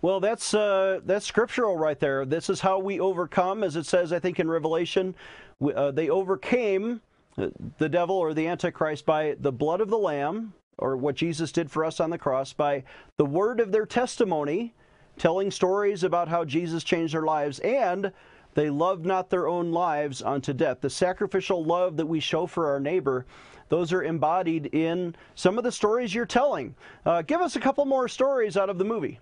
Well, 0.00 0.20
that's 0.20 0.54
uh, 0.54 1.00
that's 1.04 1.26
scriptural 1.26 1.76
right 1.76 1.98
there. 1.98 2.24
This 2.24 2.48
is 2.48 2.60
how 2.60 2.78
we 2.78 3.00
overcome, 3.00 3.64
as 3.64 3.74
it 3.74 3.84
says, 3.84 4.12
I 4.12 4.20
think 4.20 4.38
in 4.38 4.48
Revelation, 4.48 5.14
uh, 5.74 5.90
they 5.90 6.08
overcame 6.08 7.00
the 7.78 7.88
devil 7.88 8.16
or 8.16 8.34
the 8.34 8.46
Antichrist 8.46 9.06
by 9.06 9.36
the 9.40 9.52
blood 9.52 9.80
of 9.80 9.90
the 9.90 9.98
Lamb, 9.98 10.54
or 10.78 10.96
what 10.96 11.14
Jesus 11.14 11.52
did 11.52 11.70
for 11.70 11.84
us 11.84 12.00
on 12.00 12.10
the 12.10 12.18
cross, 12.18 12.52
by 12.52 12.84
the 13.16 13.24
word 13.24 13.60
of 13.60 13.72
their 13.72 13.86
testimony, 13.86 14.74
telling 15.18 15.50
stories 15.50 16.04
about 16.04 16.28
how 16.28 16.44
Jesus 16.44 16.84
changed 16.84 17.14
their 17.14 17.22
lives, 17.22 17.58
and 17.60 18.12
they 18.54 18.70
love 18.70 19.04
not 19.04 19.30
their 19.30 19.48
own 19.48 19.72
lives 19.72 20.22
unto 20.22 20.52
death. 20.52 20.80
The 20.80 20.90
sacrificial 20.90 21.64
love 21.64 21.96
that 21.96 22.06
we 22.06 22.20
show 22.20 22.46
for 22.46 22.68
our 22.68 22.80
neighbor 22.80 23.26
those 23.68 23.92
are 23.92 24.02
embodied 24.02 24.66
in 24.74 25.14
some 25.34 25.58
of 25.58 25.64
the 25.64 25.72
stories 25.72 26.14
you're 26.14 26.26
telling. 26.26 26.74
Uh, 27.04 27.22
give 27.22 27.40
us 27.40 27.56
a 27.56 27.60
couple 27.60 27.84
more 27.84 28.08
stories 28.08 28.56
out 28.56 28.70
of 28.70 28.78
the 28.78 28.84
movie. 28.84 29.20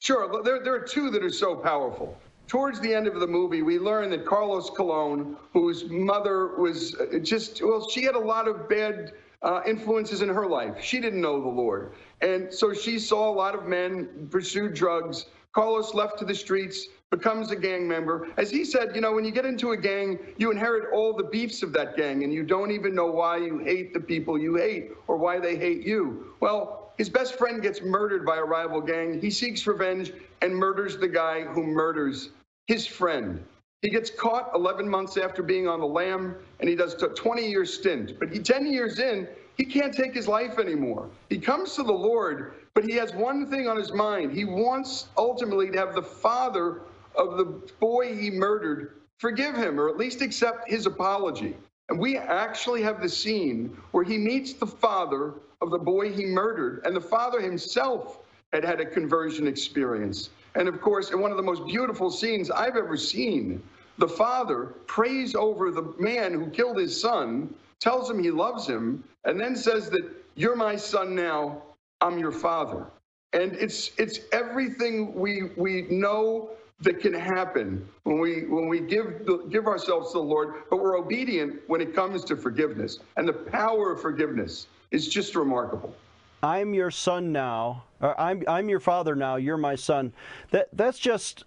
Sure. 0.00 0.42
There, 0.42 0.62
there 0.62 0.74
are 0.74 0.80
two 0.80 1.10
that 1.10 1.22
are 1.22 1.30
so 1.30 1.56
powerful. 1.56 2.16
Towards 2.46 2.80
the 2.80 2.94
end 2.94 3.06
of 3.06 3.20
the 3.20 3.26
movie, 3.26 3.62
we 3.62 3.78
learn 3.78 4.10
that 4.10 4.24
Carlos 4.24 4.70
Colon, 4.70 5.36
whose 5.52 5.84
mother 5.90 6.56
was 6.56 6.94
uh, 6.94 7.18
just, 7.18 7.62
well, 7.62 7.86
she 7.90 8.02
had 8.04 8.14
a 8.14 8.18
lot 8.18 8.48
of 8.48 8.68
bad 8.68 9.12
uh, 9.42 9.60
influences 9.66 10.22
in 10.22 10.28
her 10.28 10.46
life. 10.46 10.82
She 10.82 11.00
didn't 11.00 11.20
know 11.20 11.40
the 11.40 11.48
Lord. 11.48 11.92
And 12.22 12.52
so 12.52 12.72
she 12.72 12.98
saw 12.98 13.30
a 13.30 13.34
lot 13.34 13.54
of 13.54 13.66
men 13.66 14.28
pursue 14.30 14.70
drugs. 14.70 15.26
Carlos 15.52 15.92
left 15.92 16.18
to 16.20 16.24
the 16.24 16.34
streets 16.34 16.88
becomes 17.10 17.50
a 17.50 17.56
gang 17.56 17.88
member. 17.88 18.28
As 18.36 18.50
he 18.50 18.64
said, 18.64 18.94
you 18.94 19.00
know, 19.00 19.12
when 19.12 19.24
you 19.24 19.30
get 19.30 19.46
into 19.46 19.70
a 19.70 19.76
gang, 19.76 20.18
you 20.36 20.50
inherit 20.50 20.92
all 20.92 21.14
the 21.14 21.24
beefs 21.24 21.62
of 21.62 21.72
that 21.72 21.96
gang 21.96 22.22
and 22.22 22.32
you 22.32 22.42
don't 22.42 22.70
even 22.70 22.94
know 22.94 23.06
why 23.06 23.38
you 23.38 23.58
hate 23.58 23.94
the 23.94 24.00
people 24.00 24.38
you 24.38 24.56
hate 24.56 24.92
or 25.06 25.16
why 25.16 25.38
they 25.38 25.56
hate 25.56 25.86
you. 25.86 26.34
Well, 26.40 26.92
his 26.98 27.08
best 27.08 27.36
friend 27.36 27.62
gets 27.62 27.80
murdered 27.80 28.26
by 28.26 28.36
a 28.36 28.44
rival 28.44 28.80
gang. 28.80 29.20
He 29.20 29.30
seeks 29.30 29.66
revenge 29.66 30.12
and 30.42 30.54
murders 30.54 30.98
the 30.98 31.08
guy 31.08 31.42
who 31.42 31.62
murders 31.62 32.30
his 32.66 32.86
friend. 32.86 33.42
He 33.80 33.90
gets 33.90 34.10
caught 34.10 34.50
11 34.54 34.88
months 34.88 35.16
after 35.16 35.42
being 35.42 35.66
on 35.66 35.80
the 35.80 35.86
lam 35.86 36.34
and 36.60 36.68
he 36.68 36.74
does 36.74 36.94
a 37.02 37.08
20 37.08 37.48
year 37.48 37.64
stint. 37.64 38.18
But 38.18 38.32
he, 38.32 38.40
10 38.40 38.66
years 38.66 38.98
in, 38.98 39.26
he 39.56 39.64
can't 39.64 39.94
take 39.94 40.14
his 40.14 40.28
life 40.28 40.58
anymore. 40.58 41.08
He 41.30 41.38
comes 41.38 41.74
to 41.76 41.82
the 41.82 41.92
Lord, 41.92 42.52
but 42.74 42.84
he 42.84 42.94
has 42.96 43.14
one 43.14 43.46
thing 43.46 43.66
on 43.66 43.76
his 43.76 43.92
mind. 43.92 44.32
He 44.32 44.44
wants 44.44 45.08
ultimately 45.16 45.70
to 45.70 45.78
have 45.78 45.94
the 45.94 46.02
Father 46.02 46.82
of 47.18 47.36
the 47.36 47.44
boy 47.78 48.16
he 48.16 48.30
murdered 48.30 48.94
forgive 49.18 49.56
him 49.56 49.78
or 49.78 49.88
at 49.88 49.96
least 49.96 50.22
accept 50.22 50.70
his 50.70 50.86
apology. 50.86 51.56
And 51.88 51.98
we 51.98 52.16
actually 52.16 52.82
have 52.82 53.00
the 53.00 53.08
scene 53.08 53.76
where 53.90 54.04
he 54.04 54.16
meets 54.16 54.52
the 54.52 54.66
father 54.66 55.34
of 55.60 55.70
the 55.70 55.78
boy 55.78 56.12
he 56.12 56.24
murdered, 56.24 56.82
and 56.84 56.94
the 56.94 57.00
father 57.00 57.40
himself 57.40 58.20
had 58.52 58.64
had 58.64 58.80
a 58.80 58.86
conversion 58.86 59.46
experience. 59.46 60.30
And 60.54 60.68
of 60.68 60.80
course, 60.80 61.10
in 61.10 61.20
one 61.20 61.30
of 61.30 61.36
the 61.36 61.42
most 61.42 61.66
beautiful 61.66 62.10
scenes 62.10 62.50
I've 62.50 62.76
ever 62.76 62.96
seen, 62.96 63.62
the 63.96 64.08
father 64.08 64.66
prays 64.86 65.34
over 65.34 65.70
the 65.70 65.94
man 65.98 66.32
who 66.32 66.48
killed 66.50 66.78
his 66.78 66.98
son, 66.98 67.52
tells 67.80 68.08
him 68.08 68.22
he 68.22 68.30
loves 68.30 68.66
him, 68.66 69.02
and 69.24 69.40
then 69.40 69.56
says 69.56 69.90
that 69.90 70.08
you're 70.36 70.56
my 70.56 70.76
son 70.76 71.14
now, 71.14 71.62
I'm 72.00 72.18
your 72.18 72.32
father. 72.32 72.86
And 73.32 73.54
it's 73.54 73.90
it's 73.98 74.20
everything 74.32 75.14
we 75.14 75.50
we 75.56 75.82
know 75.90 76.50
that 76.80 77.00
can 77.00 77.12
happen 77.12 77.86
when 78.04 78.20
we 78.20 78.44
when 78.46 78.68
we 78.68 78.80
give 78.80 79.26
give 79.50 79.66
ourselves 79.66 80.12
to 80.12 80.18
the 80.18 80.24
Lord, 80.24 80.62
but 80.70 80.78
we're 80.78 80.96
obedient 80.96 81.60
when 81.66 81.80
it 81.80 81.94
comes 81.94 82.24
to 82.24 82.36
forgiveness. 82.36 83.00
And 83.16 83.26
the 83.26 83.32
power 83.32 83.92
of 83.92 84.00
forgiveness 84.00 84.68
is 84.90 85.08
just 85.08 85.34
remarkable. 85.34 85.94
I'm 86.42 86.72
your 86.74 86.90
son 86.90 87.32
now. 87.32 87.84
Or 88.00 88.18
I'm 88.20 88.44
I'm 88.46 88.68
your 88.68 88.80
father 88.80 89.16
now. 89.16 89.36
You're 89.36 89.56
my 89.56 89.74
son. 89.74 90.12
That 90.50 90.68
that's 90.72 90.98
just 90.98 91.44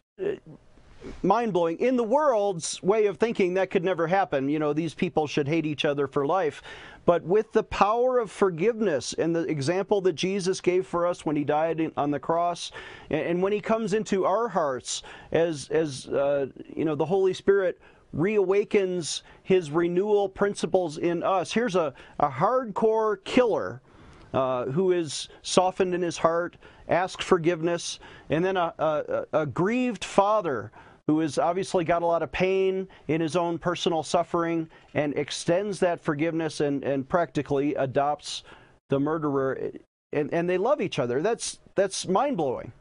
mind 1.24 1.54
blowing. 1.54 1.78
In 1.80 1.96
the 1.96 2.04
world's 2.04 2.82
way 2.84 3.06
of 3.06 3.18
thinking, 3.18 3.54
that 3.56 3.70
could 3.70 3.84
never 3.84 4.08
happen. 4.08 4.50
You 4.50 4.60
know, 4.60 4.74
these 4.74 4.94
people 4.94 5.28
should 5.28 5.48
hate 5.48 5.66
each 5.66 5.86
other 5.86 6.08
for 6.08 6.26
life. 6.26 6.62
But 7.06 7.24
with 7.24 7.52
the 7.52 7.64
power 7.64 8.20
of 8.20 8.30
forgiveness 8.30 9.14
and 9.14 9.36
the 9.36 9.42
example 9.42 10.02
that 10.02 10.14
Jesus 10.14 10.62
gave 10.62 10.86
for 10.86 11.08
us 11.08 11.26
when 11.26 11.36
he 11.36 11.44
died 11.44 11.92
on 11.98 12.12
the 12.12 12.20
cross, 12.20 12.72
and 13.10 13.42
when 13.42 13.52
he 13.52 13.60
comes 13.60 13.94
into 13.94 14.26
our 14.26 14.48
hearts 14.48 15.02
as, 15.32 15.68
as 15.70 16.08
uh, 16.08 16.48
you 16.76 16.86
know, 16.86 16.96
the 16.96 17.06
Holy 17.06 17.34
Spirit 17.34 17.80
reawakens 18.16 19.22
his 19.44 19.72
renewal 19.72 20.30
principles 20.30 20.98
in 20.98 21.24
us. 21.24 21.52
Here's 21.52 21.76
a, 21.76 21.94
a 22.20 22.30
hardcore 22.30 23.24
killer 23.24 23.82
uh, 24.34 24.66
who 24.66 24.92
is 24.92 25.30
softened 25.42 25.94
in 25.94 26.02
his 26.02 26.18
heart, 26.18 26.58
asks 26.88 27.24
forgiveness, 27.24 28.00
and 28.30 28.44
then 28.44 28.58
a, 28.58 28.74
a, 28.78 29.26
a 29.34 29.46
grieved 29.46 30.06
father 30.06 30.72
who 31.12 31.20
has 31.20 31.38
obviously 31.38 31.84
got 31.84 32.04
a 32.04 32.06
lot 32.06 32.24
of 32.24 32.32
pain 32.32 32.88
in 33.10 33.20
his 33.20 33.36
own 33.36 33.60
personal 33.60 34.02
suffering 34.02 34.70
and 34.94 35.14
extends 35.18 35.78
that 35.78 36.00
forgiveness 36.00 36.62
and, 36.62 36.86
and 36.86 37.08
practically 37.10 37.76
adopts 37.76 38.44
the 38.88 38.98
murderer 38.98 39.72
and, 40.14 40.34
and 40.34 40.50
they 40.50 40.58
love 40.58 40.80
each 40.80 41.00
other. 41.00 41.22
That's 41.22 41.60
that's 41.76 42.08
mind 42.08 42.38
blowing. 42.38 42.72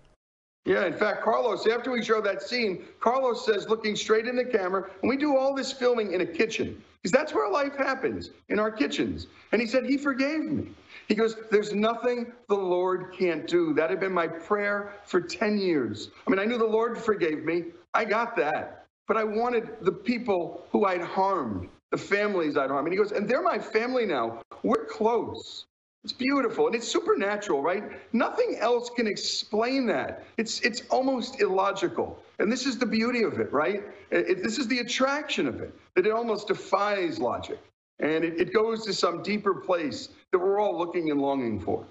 Yeah, 0.65 0.87
in 0.87 0.97
fact, 0.97 1.25
Carlos, 1.25 1.67
after 1.67 1.91
we 1.91 2.05
show 2.05 2.21
that 2.21 2.41
scene, 2.41 2.85
Carlos 3.01 3.45
says, 3.45 3.69
looking 3.69 3.97
straight 3.97 4.27
in 4.27 4.37
the 4.37 4.45
camera, 4.45 4.89
and 5.03 5.09
we 5.09 5.17
do 5.17 5.37
all 5.37 5.53
this 5.53 5.73
filming 5.73 6.13
in 6.13 6.21
a 6.21 6.27
kitchen, 6.27 6.81
because 7.03 7.11
that's 7.11 7.35
where 7.35 7.51
life 7.51 7.75
happens, 7.77 8.31
in 8.49 8.61
our 8.61 8.71
kitchens. 8.71 9.27
And 9.51 9.61
he 9.61 9.67
said, 9.67 9.87
He 9.87 9.97
forgave 9.97 10.45
me. 10.45 10.69
He 11.11 11.17
goes, 11.17 11.35
There's 11.51 11.75
nothing 11.75 12.33
the 12.49 12.55
Lord 12.55 13.13
can't 13.19 13.45
do. 13.49 13.75
That 13.75 13.91
had 13.91 13.99
been 13.99 14.13
my 14.13 14.29
prayer 14.29 14.95
for 15.05 15.21
10 15.21 15.59
years. 15.59 16.09
I 16.25 16.31
mean, 16.31 16.39
I 16.39 16.45
knew 16.45 16.57
the 16.57 16.65
Lord 16.65 16.97
forgave 16.97 17.45
me. 17.45 17.65
I 17.93 18.05
got 18.05 18.37
that. 18.37 18.87
But 19.09 19.17
I 19.17 19.25
wanted 19.25 19.71
the 19.81 19.91
people 19.91 20.69
who 20.71 20.85
I'd 20.85 21.03
harmed, 21.03 21.69
the 21.91 21.99
families 21.99 22.57
I'd 22.57 22.71
harmed. 22.71 22.87
And 22.87 22.93
he 22.93 22.97
goes, 22.97 23.11
And 23.11 23.29
they're 23.29 23.43
my 23.43 23.59
family 23.59 24.07
now. 24.07 24.41
We're 24.63 24.85
close. 24.85 25.67
It's 26.05 26.13
beautiful 26.13 26.67
and 26.67 26.77
it's 26.77 26.87
supernatural, 26.87 27.61
right? 27.61 27.83
Nothing 28.13 28.57
else 28.61 28.89
can 28.89 29.09
explain 29.09 29.87
that. 29.89 30.25
It's 30.37 30.61
it's 30.61 30.83
almost 30.91 31.41
illogical. 31.41 32.23
And 32.39 32.51
this 32.51 32.67
is 32.67 32.79
the 32.79 32.87
beauty 32.87 33.25
of 33.25 33.41
it, 33.41 33.53
right? 33.53 33.83
It, 34.13 34.45
this 34.45 34.59
is 34.59 34.69
the 34.69 34.79
attraction 34.79 35.49
of 35.49 35.61
it, 35.61 35.75
that 35.97 36.07
it 36.07 36.13
almost 36.13 36.47
defies 36.47 37.19
logic. 37.19 37.59
And 38.01 38.25
it, 38.25 38.41
it 38.41 38.53
goes 38.53 38.85
to 38.87 38.93
some 38.93 39.23
deeper 39.23 39.55
place 39.55 40.09
that 40.33 40.39
we're 40.39 40.59
all 40.59 40.77
looking 40.77 41.11
and 41.11 41.21
longing 41.21 41.61
for. 41.61 41.87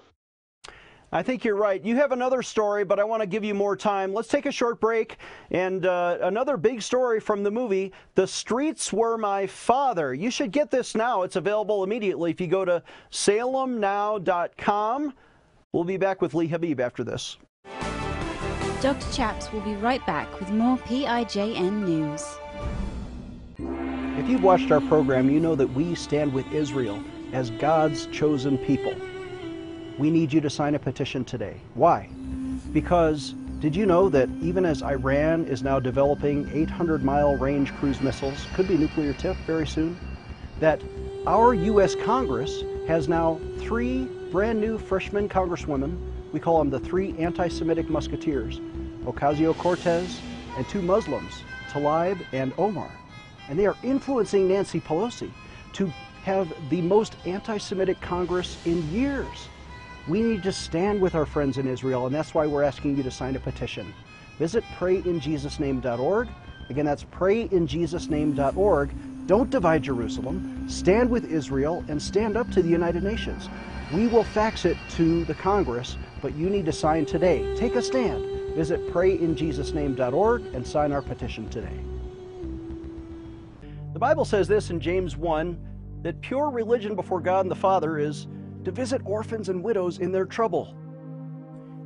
I 1.12 1.24
think 1.24 1.44
you're 1.44 1.56
right. 1.56 1.84
You 1.84 1.96
have 1.96 2.12
another 2.12 2.40
story, 2.40 2.84
but 2.84 3.00
I 3.00 3.04
want 3.04 3.20
to 3.20 3.26
give 3.26 3.42
you 3.42 3.52
more 3.52 3.76
time. 3.76 4.14
Let's 4.14 4.28
take 4.28 4.46
a 4.46 4.52
short 4.52 4.80
break. 4.80 5.16
And 5.50 5.84
uh, 5.84 6.18
another 6.22 6.56
big 6.56 6.82
story 6.82 7.18
from 7.18 7.42
the 7.42 7.50
movie, 7.50 7.92
The 8.14 8.28
Streets 8.28 8.92
Were 8.92 9.18
My 9.18 9.48
Father. 9.48 10.14
You 10.14 10.30
should 10.30 10.52
get 10.52 10.70
this 10.70 10.94
now. 10.94 11.22
It's 11.22 11.34
available 11.34 11.82
immediately 11.82 12.30
if 12.30 12.40
you 12.40 12.46
go 12.46 12.64
to 12.64 12.80
salemnow.com. 13.10 15.14
We'll 15.72 15.84
be 15.84 15.96
back 15.96 16.22
with 16.22 16.34
Lee 16.34 16.48
Habeeb 16.48 16.78
after 16.78 17.02
this. 17.02 17.38
Dr. 18.80 19.12
Chaps 19.12 19.52
will 19.52 19.60
be 19.60 19.74
right 19.74 20.04
back 20.06 20.40
with 20.40 20.50
more 20.50 20.78
PIJN 20.78 21.86
news. 21.86 22.24
You've 24.30 24.44
watched 24.44 24.70
our 24.70 24.80
program, 24.80 25.28
you 25.28 25.40
know 25.40 25.56
that 25.56 25.66
we 25.66 25.94
stand 25.94 26.32
with 26.32 26.50
Israel 26.52 27.02
as 27.32 27.50
God's 27.50 28.06
chosen 28.06 28.56
people 28.56 28.94
we 30.00 30.10
need 30.10 30.32
you 30.32 30.40
to 30.40 30.48
sign 30.48 30.74
a 30.74 30.78
petition 30.78 31.26
today. 31.26 31.60
Why? 31.74 32.08
Because 32.72 33.34
did 33.58 33.76
you 33.76 33.84
know 33.84 34.08
that 34.08 34.30
even 34.40 34.64
as 34.64 34.82
Iran 34.82 35.44
is 35.44 35.62
now 35.62 35.78
developing 35.78 36.48
800 36.54 37.04
mile 37.04 37.36
range 37.36 37.74
cruise 37.74 38.00
missiles, 38.00 38.46
could 38.54 38.66
be 38.66 38.78
nuclear 38.78 39.12
tip 39.12 39.36
very 39.46 39.66
soon, 39.66 39.98
that 40.58 40.82
our 41.26 41.52
U.S. 41.52 41.94
Congress 41.94 42.62
has 42.88 43.08
now 43.08 43.38
three 43.58 44.06
brand 44.30 44.58
new 44.58 44.78
freshman 44.78 45.28
congresswomen. 45.28 45.98
We 46.32 46.40
call 46.40 46.58
them 46.60 46.70
the 46.70 46.80
three 46.80 47.14
anti 47.18 47.48
Semitic 47.48 47.90
musketeers 47.90 48.58
Ocasio 49.04 49.54
Cortez 49.58 50.22
and 50.56 50.66
two 50.66 50.80
Muslims, 50.80 51.42
Tlaib 51.70 52.24
and 52.32 52.54
Omar. 52.56 52.90
And 53.50 53.58
they 53.58 53.66
are 53.66 53.76
influencing 53.82 54.48
Nancy 54.48 54.80
Pelosi 54.80 55.30
to 55.74 55.92
have 56.22 56.50
the 56.70 56.80
most 56.80 57.16
anti 57.26 57.58
Semitic 57.58 58.00
Congress 58.00 58.56
in 58.64 58.88
years. 58.92 59.48
We 60.08 60.22
need 60.22 60.42
to 60.44 60.52
stand 60.52 61.00
with 61.00 61.14
our 61.14 61.26
friends 61.26 61.58
in 61.58 61.66
Israel, 61.66 62.06
and 62.06 62.14
that's 62.14 62.32
why 62.32 62.46
we're 62.46 62.62
asking 62.62 62.96
you 62.96 63.02
to 63.02 63.10
sign 63.10 63.36
a 63.36 63.40
petition. 63.40 63.92
Visit 64.38 64.64
prayinjesusname.org. 64.78 66.28
Again, 66.70 66.84
that's 66.84 67.04
prayinjesusname.org. 67.04 69.26
Don't 69.26 69.50
divide 69.50 69.82
Jerusalem. 69.82 70.68
Stand 70.68 71.10
with 71.10 71.30
Israel 71.30 71.84
and 71.88 72.00
stand 72.00 72.36
up 72.36 72.50
to 72.52 72.62
the 72.62 72.68
United 72.68 73.02
Nations. 73.02 73.48
We 73.92 74.06
will 74.06 74.24
fax 74.24 74.64
it 74.64 74.76
to 74.90 75.24
the 75.24 75.34
Congress, 75.34 75.96
but 76.22 76.34
you 76.34 76.48
need 76.48 76.66
to 76.66 76.72
sign 76.72 77.04
today. 77.04 77.54
Take 77.56 77.74
a 77.74 77.82
stand. 77.82 78.54
Visit 78.54 78.86
prayinjesusname.org 78.92 80.42
and 80.54 80.66
sign 80.66 80.92
our 80.92 81.02
petition 81.02 81.48
today. 81.48 81.78
The 83.92 83.98
Bible 83.98 84.24
says 84.24 84.46
this 84.46 84.70
in 84.70 84.78
James 84.78 85.16
1 85.16 85.58
that 86.02 86.20
pure 86.20 86.48
religion 86.50 86.94
before 86.94 87.20
God 87.20 87.40
and 87.40 87.50
the 87.50 87.56
Father 87.56 87.98
is 87.98 88.28
to 88.64 88.70
visit 88.70 89.02
orphans 89.04 89.48
and 89.48 89.64
widows 89.64 89.98
in 89.98 90.12
their 90.12 90.24
trouble. 90.24 90.76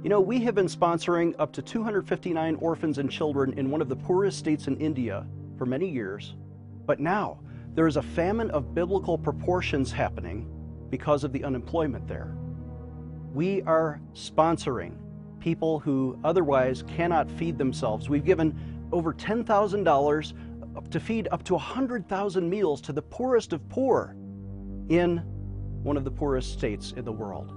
You 0.03 0.11
know, 0.11 0.21
we 0.21 0.41
have 0.41 0.55
been 0.55 0.67
sponsoring 0.67 1.35
up 1.39 1.51
to 1.55 1.63
259 1.63 2.57
orphans 2.57 2.99
and 2.99 3.11
children 3.11 3.55
in 3.55 3.71
one 3.71 3.81
of 3.81 3.89
the 3.89 3.97
poorest 3.97 4.39
states 4.39 4.67
in 4.67 4.77
India 4.77 5.27
for 5.57 5.65
many 5.65 5.89
years, 5.89 6.35
but 6.85 7.01
now 7.01 7.39
there 7.75 7.87
is 7.87 7.97
a 7.97 8.03
famine 8.03 8.51
of 8.51 8.75
biblical 8.75 9.17
proportions 9.17 9.91
happening 9.91 10.47
because 10.91 11.25
of 11.25 11.33
the 11.33 11.43
unemployment 11.43 12.07
there. 12.07 12.37
We 13.33 13.63
are 13.63 13.99
sponsoring 14.13 14.99
people 15.41 15.79
who 15.79 16.19
otherwise 16.23 16.85
cannot 16.87 17.31
feed 17.31 17.57
themselves. 17.57 18.11
We've 18.11 18.25
given 18.25 18.55
over 18.93 19.15
$10,000 19.15 20.33
to 20.91 21.01
feed 21.01 21.29
up 21.33 21.43
to 21.45 21.55
100,000 21.55 22.49
meals 22.49 22.81
to 22.83 22.93
the 22.93 23.03
poorest 23.03 23.53
of 23.53 23.69
poor 23.69 24.17
in 24.89 25.23
one 25.83 25.97
of 25.97 26.05
the 26.05 26.11
poorest 26.11 26.53
states 26.53 26.93
in 26.97 27.05
the 27.05 27.13
world. 27.13 27.53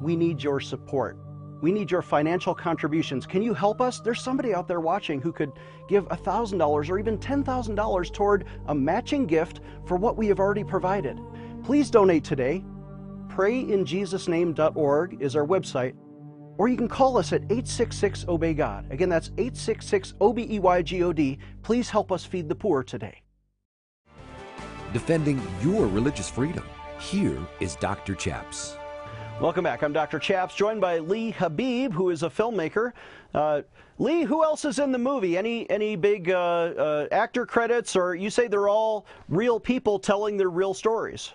We 0.00 0.16
need 0.16 0.42
your 0.42 0.60
support. 0.60 1.18
We 1.60 1.72
need 1.72 1.90
your 1.90 2.02
financial 2.02 2.54
contributions. 2.54 3.26
Can 3.26 3.42
you 3.42 3.52
help 3.52 3.80
us? 3.80 3.98
There's 4.00 4.22
somebody 4.22 4.54
out 4.54 4.68
there 4.68 4.80
watching 4.80 5.20
who 5.20 5.32
could 5.32 5.50
give 5.88 6.06
$1,000 6.08 6.88
or 6.88 6.98
even 6.98 7.18
$10,000 7.18 8.12
toward 8.12 8.44
a 8.68 8.74
matching 8.74 9.26
gift 9.26 9.60
for 9.84 9.96
what 9.96 10.16
we 10.16 10.28
have 10.28 10.38
already 10.38 10.62
provided. 10.62 11.18
Please 11.64 11.90
donate 11.90 12.22
today. 12.22 12.64
PrayInJesusName.org 13.28 15.20
is 15.20 15.34
our 15.36 15.46
website, 15.46 15.94
or 16.58 16.68
you 16.68 16.76
can 16.76 16.88
call 16.88 17.16
us 17.16 17.32
at 17.32 17.42
866 17.44 18.26
Obey 18.28 18.52
God. 18.52 18.84
Again, 18.90 19.08
that's 19.08 19.28
866 19.38 20.14
O 20.20 20.32
B 20.32 20.46
E 20.50 20.58
Y 20.58 20.82
G 20.82 21.02
O 21.04 21.12
D. 21.12 21.38
Please 21.62 21.88
help 21.88 22.12
us 22.12 22.24
feed 22.24 22.48
the 22.48 22.54
poor 22.54 22.82
today. 22.82 23.22
Defending 24.92 25.40
your 25.62 25.86
religious 25.86 26.28
freedom. 26.28 26.64
Here 26.98 27.38
is 27.60 27.76
Dr. 27.76 28.14
Chaps. 28.14 28.76
Welcome 29.40 29.62
back. 29.62 29.82
I'm 29.82 29.92
Dr. 29.92 30.18
Chaps, 30.18 30.56
joined 30.56 30.80
by 30.80 30.98
Lee 30.98 31.32
Habeeb, 31.32 31.92
who 31.92 32.10
is 32.10 32.24
a 32.24 32.28
filmmaker. 32.28 32.92
Uh, 33.32 33.62
Lee, 33.98 34.24
who 34.24 34.42
else 34.42 34.64
is 34.64 34.80
in 34.80 34.90
the 34.90 34.98
movie? 34.98 35.38
Any 35.38 35.68
any 35.70 35.94
big 35.94 36.30
uh, 36.30 36.34
uh, 36.36 37.06
actor 37.12 37.46
credits, 37.46 37.94
or 37.94 38.16
you 38.16 38.30
say 38.30 38.48
they're 38.48 38.68
all 38.68 39.06
real 39.28 39.60
people 39.60 39.98
telling 40.00 40.36
their 40.36 40.50
real 40.50 40.74
stories? 40.74 41.32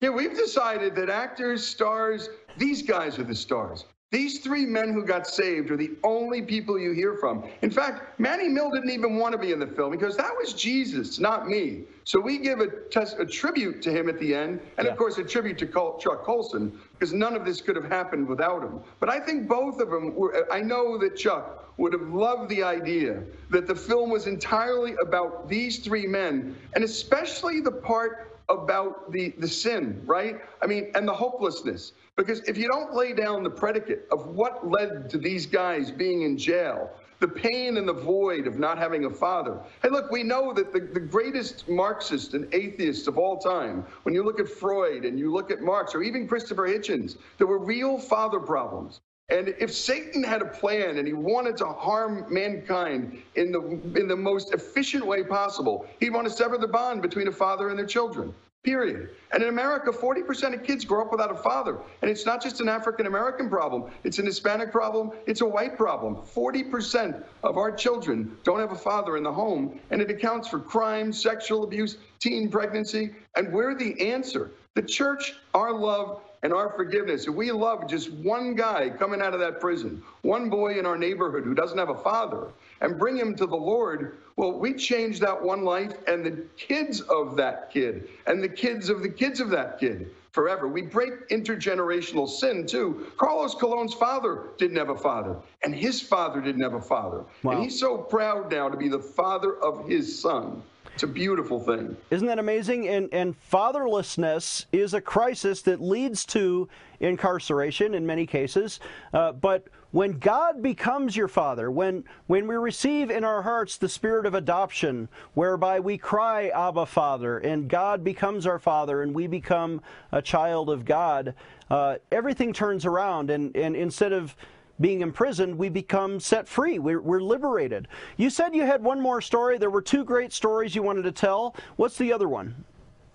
Yeah, 0.00 0.10
we've 0.10 0.36
decided 0.36 0.94
that 0.96 1.08
actors, 1.08 1.64
stars, 1.64 2.28
these 2.58 2.82
guys 2.82 3.18
are 3.18 3.24
the 3.24 3.34
stars. 3.34 3.86
These 4.12 4.40
three 4.40 4.66
men 4.66 4.92
who 4.92 5.06
got 5.06 5.26
saved 5.26 5.70
are 5.70 5.76
the 5.78 5.92
only 6.04 6.42
people 6.42 6.78
you 6.78 6.92
hear 6.92 7.16
from. 7.16 7.44
In 7.62 7.70
fact, 7.70 8.20
Manny 8.20 8.46
Mill 8.46 8.70
didn't 8.70 8.90
even 8.90 9.16
want 9.16 9.32
to 9.32 9.38
be 9.38 9.52
in 9.52 9.58
the 9.58 9.66
film 9.66 9.90
because 9.90 10.18
that 10.18 10.30
was 10.38 10.52
Jesus, 10.52 11.18
not 11.18 11.48
me. 11.48 11.84
So 12.04 12.20
we 12.20 12.36
give 12.36 12.60
a, 12.60 12.66
test, 12.90 13.18
a 13.18 13.24
tribute 13.24 13.80
to 13.80 13.90
him 13.90 14.10
at 14.10 14.18
the 14.18 14.34
end, 14.34 14.60
and 14.76 14.84
yeah. 14.84 14.92
of 14.92 14.98
course 14.98 15.16
a 15.16 15.24
tribute 15.24 15.56
to 15.58 15.66
Col- 15.66 15.96
Chuck 15.98 16.24
Colson, 16.24 16.78
because 16.92 17.14
none 17.14 17.34
of 17.34 17.46
this 17.46 17.62
could 17.62 17.74
have 17.74 17.86
happened 17.86 18.28
without 18.28 18.62
him. 18.62 18.80
But 19.00 19.08
I 19.08 19.18
think 19.18 19.48
both 19.48 19.80
of 19.80 19.88
them 19.88 20.14
were, 20.14 20.46
I 20.52 20.60
know 20.60 20.98
that 20.98 21.16
Chuck 21.16 21.72
would 21.78 21.94
have 21.94 22.12
loved 22.12 22.50
the 22.50 22.62
idea 22.62 23.22
that 23.48 23.66
the 23.66 23.74
film 23.74 24.10
was 24.10 24.26
entirely 24.26 24.94
about 25.00 25.48
these 25.48 25.78
three 25.78 26.06
men, 26.06 26.54
and 26.74 26.84
especially 26.84 27.62
the 27.62 27.72
part 27.72 28.38
about 28.50 29.10
the, 29.10 29.30
the 29.38 29.48
sin, 29.48 30.02
right? 30.04 30.36
I 30.60 30.66
mean, 30.66 30.92
and 30.94 31.08
the 31.08 31.14
hopelessness. 31.14 31.92
Because 32.16 32.40
if 32.40 32.58
you 32.58 32.68
don't 32.68 32.94
lay 32.94 33.14
down 33.14 33.42
the 33.42 33.50
predicate 33.50 34.06
of 34.12 34.26
what 34.28 34.68
led 34.68 35.08
to 35.10 35.18
these 35.18 35.46
guys 35.46 35.90
being 35.90 36.22
in 36.22 36.36
jail, 36.36 36.90
the 37.20 37.28
pain 37.28 37.78
and 37.78 37.88
the 37.88 37.92
void 37.92 38.46
of 38.46 38.58
not 38.58 38.76
having 38.76 39.06
a 39.06 39.10
father. 39.10 39.58
Hey, 39.80 39.88
look, 39.88 40.10
we 40.10 40.22
know 40.22 40.52
that 40.52 40.72
the, 40.72 40.80
the 40.80 41.00
greatest 41.00 41.68
Marxist 41.68 42.34
and 42.34 42.52
atheists 42.52 43.06
of 43.06 43.16
all 43.16 43.38
time, 43.38 43.86
when 44.02 44.14
you 44.14 44.24
look 44.24 44.40
at 44.40 44.48
Freud 44.48 45.04
and 45.04 45.18
you 45.18 45.32
look 45.32 45.50
at 45.50 45.62
Marx 45.62 45.94
or 45.94 46.02
even 46.02 46.28
Christopher 46.28 46.68
Hitchens, 46.68 47.16
there 47.38 47.46
were 47.46 47.58
real 47.58 47.96
father 47.96 48.40
problems. 48.40 49.00
And 49.28 49.54
if 49.58 49.72
Satan 49.72 50.22
had 50.22 50.42
a 50.42 50.46
plan 50.46 50.98
and 50.98 51.06
he 51.06 51.14
wanted 51.14 51.56
to 51.58 51.66
harm 51.66 52.26
mankind 52.28 53.22
in 53.36 53.52
the 53.52 53.60
in 53.98 54.06
the 54.06 54.16
most 54.16 54.52
efficient 54.52 55.06
way 55.06 55.22
possible, 55.22 55.86
he'd 56.00 56.10
want 56.10 56.26
to 56.26 56.32
sever 56.32 56.58
the 56.58 56.68
bond 56.68 57.00
between 57.00 57.28
a 57.28 57.32
father 57.32 57.70
and 57.70 57.78
their 57.78 57.86
children 57.86 58.34
period. 58.62 59.10
And 59.32 59.42
in 59.42 59.48
America, 59.48 59.90
40% 59.90 60.54
of 60.54 60.62
kids 60.62 60.84
grow 60.84 61.02
up 61.02 61.10
without 61.10 61.30
a 61.30 61.36
father. 61.36 61.78
And 62.00 62.10
it's 62.10 62.24
not 62.24 62.42
just 62.42 62.60
an 62.60 62.68
African 62.68 63.06
American 63.06 63.48
problem, 63.48 63.90
it's 64.04 64.18
an 64.18 64.26
Hispanic 64.26 64.70
problem, 64.70 65.10
it's 65.26 65.40
a 65.40 65.46
white 65.46 65.76
problem. 65.76 66.16
40% 66.16 67.24
of 67.42 67.58
our 67.58 67.72
children 67.72 68.36
don't 68.44 68.60
have 68.60 68.72
a 68.72 68.76
father 68.76 69.16
in 69.16 69.24
the 69.24 69.32
home, 69.32 69.80
and 69.90 70.00
it 70.00 70.10
accounts 70.10 70.48
for 70.48 70.60
crime, 70.60 71.12
sexual 71.12 71.64
abuse, 71.64 71.96
teen 72.20 72.50
pregnancy. 72.50 73.10
And 73.36 73.52
we're 73.52 73.74
the 73.74 74.12
answer. 74.12 74.52
The 74.74 74.82
church, 74.82 75.34
our 75.54 75.72
love, 75.72 76.22
and 76.42 76.52
our 76.52 76.70
forgiveness. 76.70 77.26
If 77.28 77.34
we 77.34 77.52
love 77.52 77.88
just 77.88 78.12
one 78.12 78.54
guy 78.54 78.90
coming 78.90 79.22
out 79.22 79.34
of 79.34 79.40
that 79.40 79.60
prison, 79.60 80.02
one 80.22 80.50
boy 80.50 80.78
in 80.78 80.86
our 80.86 80.98
neighborhood 80.98 81.44
who 81.44 81.54
doesn't 81.54 81.78
have 81.78 81.90
a 81.90 81.98
father, 82.02 82.48
and 82.80 82.98
bring 82.98 83.16
him 83.16 83.34
to 83.36 83.46
the 83.46 83.56
Lord, 83.56 84.18
well, 84.36 84.52
we 84.52 84.74
change 84.74 85.20
that 85.20 85.40
one 85.40 85.62
life 85.64 85.92
and 86.08 86.24
the 86.24 86.44
kids 86.56 87.00
of 87.02 87.36
that 87.36 87.70
kid 87.70 88.08
and 88.26 88.42
the 88.42 88.48
kids 88.48 88.88
of 88.88 89.02
the 89.02 89.08
kids 89.08 89.38
of 89.40 89.50
that 89.50 89.78
kid. 89.78 90.10
forever. 90.32 90.66
We 90.66 90.82
break 90.82 91.28
intergenerational 91.28 92.28
sin 92.28 92.66
too. 92.66 93.06
Carlos 93.16 93.54
Colon's 93.54 93.94
father 93.94 94.48
didn't 94.58 94.76
have 94.78 94.88
a 94.88 94.96
father, 94.96 95.36
and 95.62 95.74
his 95.74 96.00
father 96.00 96.40
didn't 96.40 96.62
have 96.62 96.74
a 96.74 96.80
father. 96.80 97.24
Wow. 97.42 97.52
And 97.52 97.62
he's 97.62 97.78
so 97.78 97.98
proud 97.98 98.50
now 98.50 98.68
to 98.68 98.76
be 98.76 98.88
the 98.88 98.98
father 98.98 99.56
of 99.62 99.86
his 99.88 100.20
son. 100.20 100.62
It's 100.94 101.02
a 101.02 101.06
beautiful 101.06 101.58
thing. 101.58 101.96
Isn't 102.10 102.26
that 102.26 102.38
amazing? 102.38 102.88
And, 102.88 103.08
and 103.12 103.34
fatherlessness 103.50 104.66
is 104.72 104.94
a 104.94 105.00
crisis 105.00 105.62
that 105.62 105.80
leads 105.80 106.26
to 106.26 106.68
incarceration 107.00 107.94
in 107.94 108.06
many 108.06 108.26
cases. 108.26 108.78
Uh, 109.12 109.32
but 109.32 109.68
when 109.92 110.18
God 110.18 110.62
becomes 110.62 111.16
your 111.16 111.28
father, 111.28 111.70
when, 111.70 112.04
when 112.26 112.46
we 112.46 112.54
receive 112.56 113.10
in 113.10 113.24
our 113.24 113.42
hearts 113.42 113.76
the 113.76 113.88
spirit 113.88 114.26
of 114.26 114.34
adoption, 114.34 115.08
whereby 115.34 115.80
we 115.80 115.98
cry, 115.98 116.48
Abba, 116.48 116.86
Father, 116.86 117.38
and 117.38 117.68
God 117.68 118.02
becomes 118.04 118.46
our 118.46 118.58
father 118.58 119.02
and 119.02 119.14
we 119.14 119.26
become 119.26 119.82
a 120.10 120.22
child 120.22 120.70
of 120.70 120.84
God, 120.84 121.34
uh, 121.70 121.96
everything 122.10 122.52
turns 122.52 122.86
around. 122.86 123.30
And, 123.30 123.54
and 123.56 123.76
instead 123.76 124.12
of 124.12 124.34
being 124.82 125.00
imprisoned, 125.00 125.56
we 125.56 125.68
become 125.68 126.20
set 126.20 126.46
free. 126.46 126.78
We're, 126.78 127.00
we're, 127.00 127.22
liberated. 127.22 127.88
You 128.16 128.28
said 128.28 128.54
you 128.54 128.66
had 128.66 128.82
one 128.82 129.00
more 129.00 129.20
story. 129.20 129.56
There 129.56 129.70
were 129.70 129.80
two 129.80 130.04
great 130.04 130.32
stories 130.32 130.74
you 130.74 130.82
wanted 130.82 131.02
to 131.02 131.12
tell. 131.12 131.54
What's 131.76 131.96
the 131.96 132.12
other 132.12 132.28
one? 132.28 132.64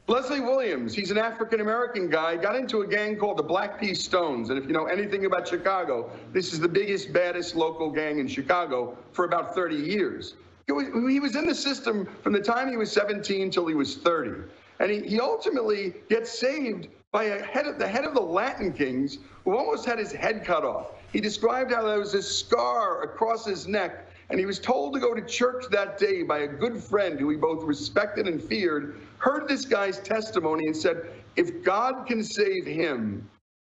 Leslie 0.08 0.39
Williams, 0.39 0.95
he's 0.95 1.12
an 1.12 1.17
African 1.17 1.60
American 1.60 2.10
guy, 2.10 2.38
got 2.38 2.56
into 2.56 2.82
a 2.82 2.88
gang 2.88 3.17
called 3.17 3.38
the 3.38 3.43
Black 3.43 3.80
P 3.80 3.93
Stones. 3.93 4.49
And 4.49 4.58
if 4.58 4.65
you 4.65 4.71
know 4.71 4.86
anything 4.86 5.25
about 5.25 5.45
Chicago, 5.45 6.10
this 6.32 6.53
is 6.53 6.62
the 6.62 6.69
biggest, 6.69 7.12
baddest 7.12 7.56
local 7.56 7.91
gang 7.91 8.19
in 8.19 8.27
Chicago 8.30 8.97
for 9.12 9.25
about 9.25 9.53
30 9.53 9.75
years. 9.75 10.36
He 10.65 10.71
was, 10.71 10.86
he 11.12 11.19
was 11.19 11.36
in 11.36 11.45
the 11.45 11.56
system 11.56 12.08
from 12.23 12.32
the 12.32 12.39
time 12.39 12.69
he 12.69 12.77
was 12.77 12.89
17 12.91 13.51
till 13.51 13.67
he 13.67 13.75
was 13.75 13.97
30. 13.97 14.43
And 14.80 14.89
he, 14.89 15.01
he 15.01 15.19
ultimately 15.19 15.93
gets 16.10 16.39
saved 16.39 16.88
by 17.17 17.23
a 17.23 17.43
head 17.43 17.65
of, 17.65 17.80
the 17.80 17.88
head 17.88 18.06
of 18.06 18.13
the 18.13 18.21
Latin 18.21 18.71
Kings 18.71 19.17
who 19.43 19.58
almost 19.58 19.88
had 19.88 19.97
his 19.97 20.12
head 20.12 20.45
cut 20.45 20.63
off. 20.63 20.91
He 21.12 21.19
described 21.19 21.71
how 21.71 21.82
there 21.82 21.97
was 21.97 22.13
a 22.13 22.21
scar 22.21 23.01
across 23.01 23.43
his 23.43 23.67
neck, 23.67 24.08
and 24.30 24.39
he 24.39 24.45
was 24.45 24.60
told 24.60 24.93
to 24.93 24.99
go 24.99 25.15
to 25.15 25.21
church 25.23 25.65
that 25.71 25.97
day 25.97 26.21
by 26.21 26.41
a 26.41 26.47
good 26.47 26.77
friend 26.77 27.19
who 27.19 27.32
he 27.32 27.36
both 27.36 27.63
respected 27.63 28.27
and 28.27 28.39
feared, 28.39 29.01
heard 29.17 29.47
this 29.47 29.65
guy's 29.65 29.97
testimony, 29.97 30.67
and 30.67 30.77
said, 30.77 31.08
If 31.36 31.63
God 31.63 32.06
can 32.06 32.23
save 32.23 32.67
him, 32.67 33.27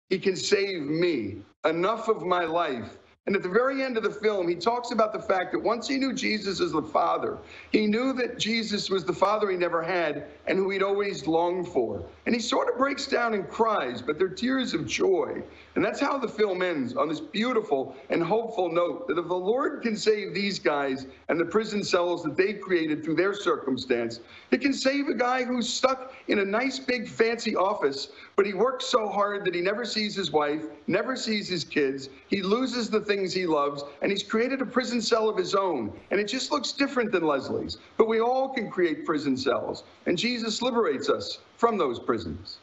he 0.09 0.19
can 0.19 0.35
save 0.35 0.81
me. 0.81 1.37
Enough 1.63 2.09
of 2.09 2.23
my 2.23 2.43
life. 2.43 2.97
And 3.27 3.35
at 3.35 3.43
the 3.43 3.49
very 3.49 3.83
end 3.83 3.97
of 3.97 4.03
the 4.03 4.09
film, 4.09 4.47
he 4.47 4.55
talks 4.55 4.91
about 4.91 5.11
the 5.11 5.19
fact 5.19 5.51
that 5.51 5.59
once 5.59 5.85
he 5.85 5.97
knew 5.97 6.13
Jesus 6.13 6.61
as 6.61 6.71
the 6.71 6.81
Father, 6.81 7.37
he 7.73 7.85
knew 7.85 8.13
that 8.13 8.39
Jesus 8.39 8.89
was 8.89 9.03
the 9.03 9.11
Father 9.11 9.51
he 9.51 9.57
never 9.57 9.83
had 9.83 10.27
and 10.47 10.57
who 10.57 10.69
he'd 10.69 10.81
always 10.81 11.27
longed 11.27 11.67
for. 11.67 12.01
And 12.25 12.33
he 12.33 12.39
sort 12.39 12.69
of 12.69 12.77
breaks 12.77 13.05
down 13.05 13.33
and 13.33 13.45
cries, 13.49 14.01
but 14.01 14.17
they're 14.17 14.29
tears 14.29 14.73
of 14.73 14.87
joy. 14.87 15.43
And 15.77 15.85
that's 15.85 15.99
how 15.99 16.17
the 16.17 16.27
film 16.27 16.63
ends 16.63 16.95
on 16.95 17.07
this 17.07 17.19
beautiful 17.19 17.95
and 18.09 18.23
hopeful 18.23 18.67
note 18.67 19.07
that 19.07 19.19
if 19.19 19.27
the 19.27 19.35
Lord 19.35 19.83
can 19.83 19.95
save 19.95 20.33
these 20.33 20.57
guys 20.57 21.05
and 21.29 21.39
the 21.39 21.45
prison 21.45 21.83
cells 21.83 22.23
that 22.23 22.35
they 22.35 22.53
created 22.53 23.03
through 23.03 23.13
their 23.13 23.35
circumstance, 23.35 24.21
it 24.49 24.59
can 24.59 24.73
save 24.73 25.07
a 25.07 25.13
guy 25.13 25.43
who's 25.43 25.71
stuck 25.71 26.15
in 26.29 26.39
a 26.39 26.43
nice, 26.43 26.79
big, 26.79 27.07
fancy 27.07 27.55
office, 27.55 28.09
but 28.35 28.47
he 28.47 28.55
works 28.55 28.87
so 28.87 29.07
hard 29.07 29.45
that 29.45 29.53
he 29.53 29.61
never 29.61 29.85
sees 29.85 30.15
his 30.15 30.31
wife, 30.31 30.63
never 30.87 31.15
sees 31.15 31.47
his 31.47 31.63
kids, 31.63 32.09
he 32.27 32.41
loses 32.41 32.89
the 32.89 33.01
things 33.01 33.31
he 33.31 33.45
loves, 33.45 33.83
and 34.01 34.09
he's 34.09 34.23
created 34.23 34.63
a 34.63 34.65
prison 34.65 34.99
cell 34.99 35.29
of 35.29 35.37
his 35.37 35.53
own. 35.53 35.93
And 36.09 36.19
it 36.19 36.27
just 36.27 36.51
looks 36.51 36.71
different 36.71 37.11
than 37.11 37.21
Leslie's. 37.21 37.77
But 37.97 38.07
we 38.07 38.19
all 38.19 38.49
can 38.49 38.71
create 38.71 39.05
prison 39.05 39.37
cells. 39.37 39.83
And 40.07 40.17
Jesus 40.17 40.63
liberates 40.63 41.07
us 41.07 41.37
from 41.55 41.77
those 41.77 41.99
prisons. 41.99 42.57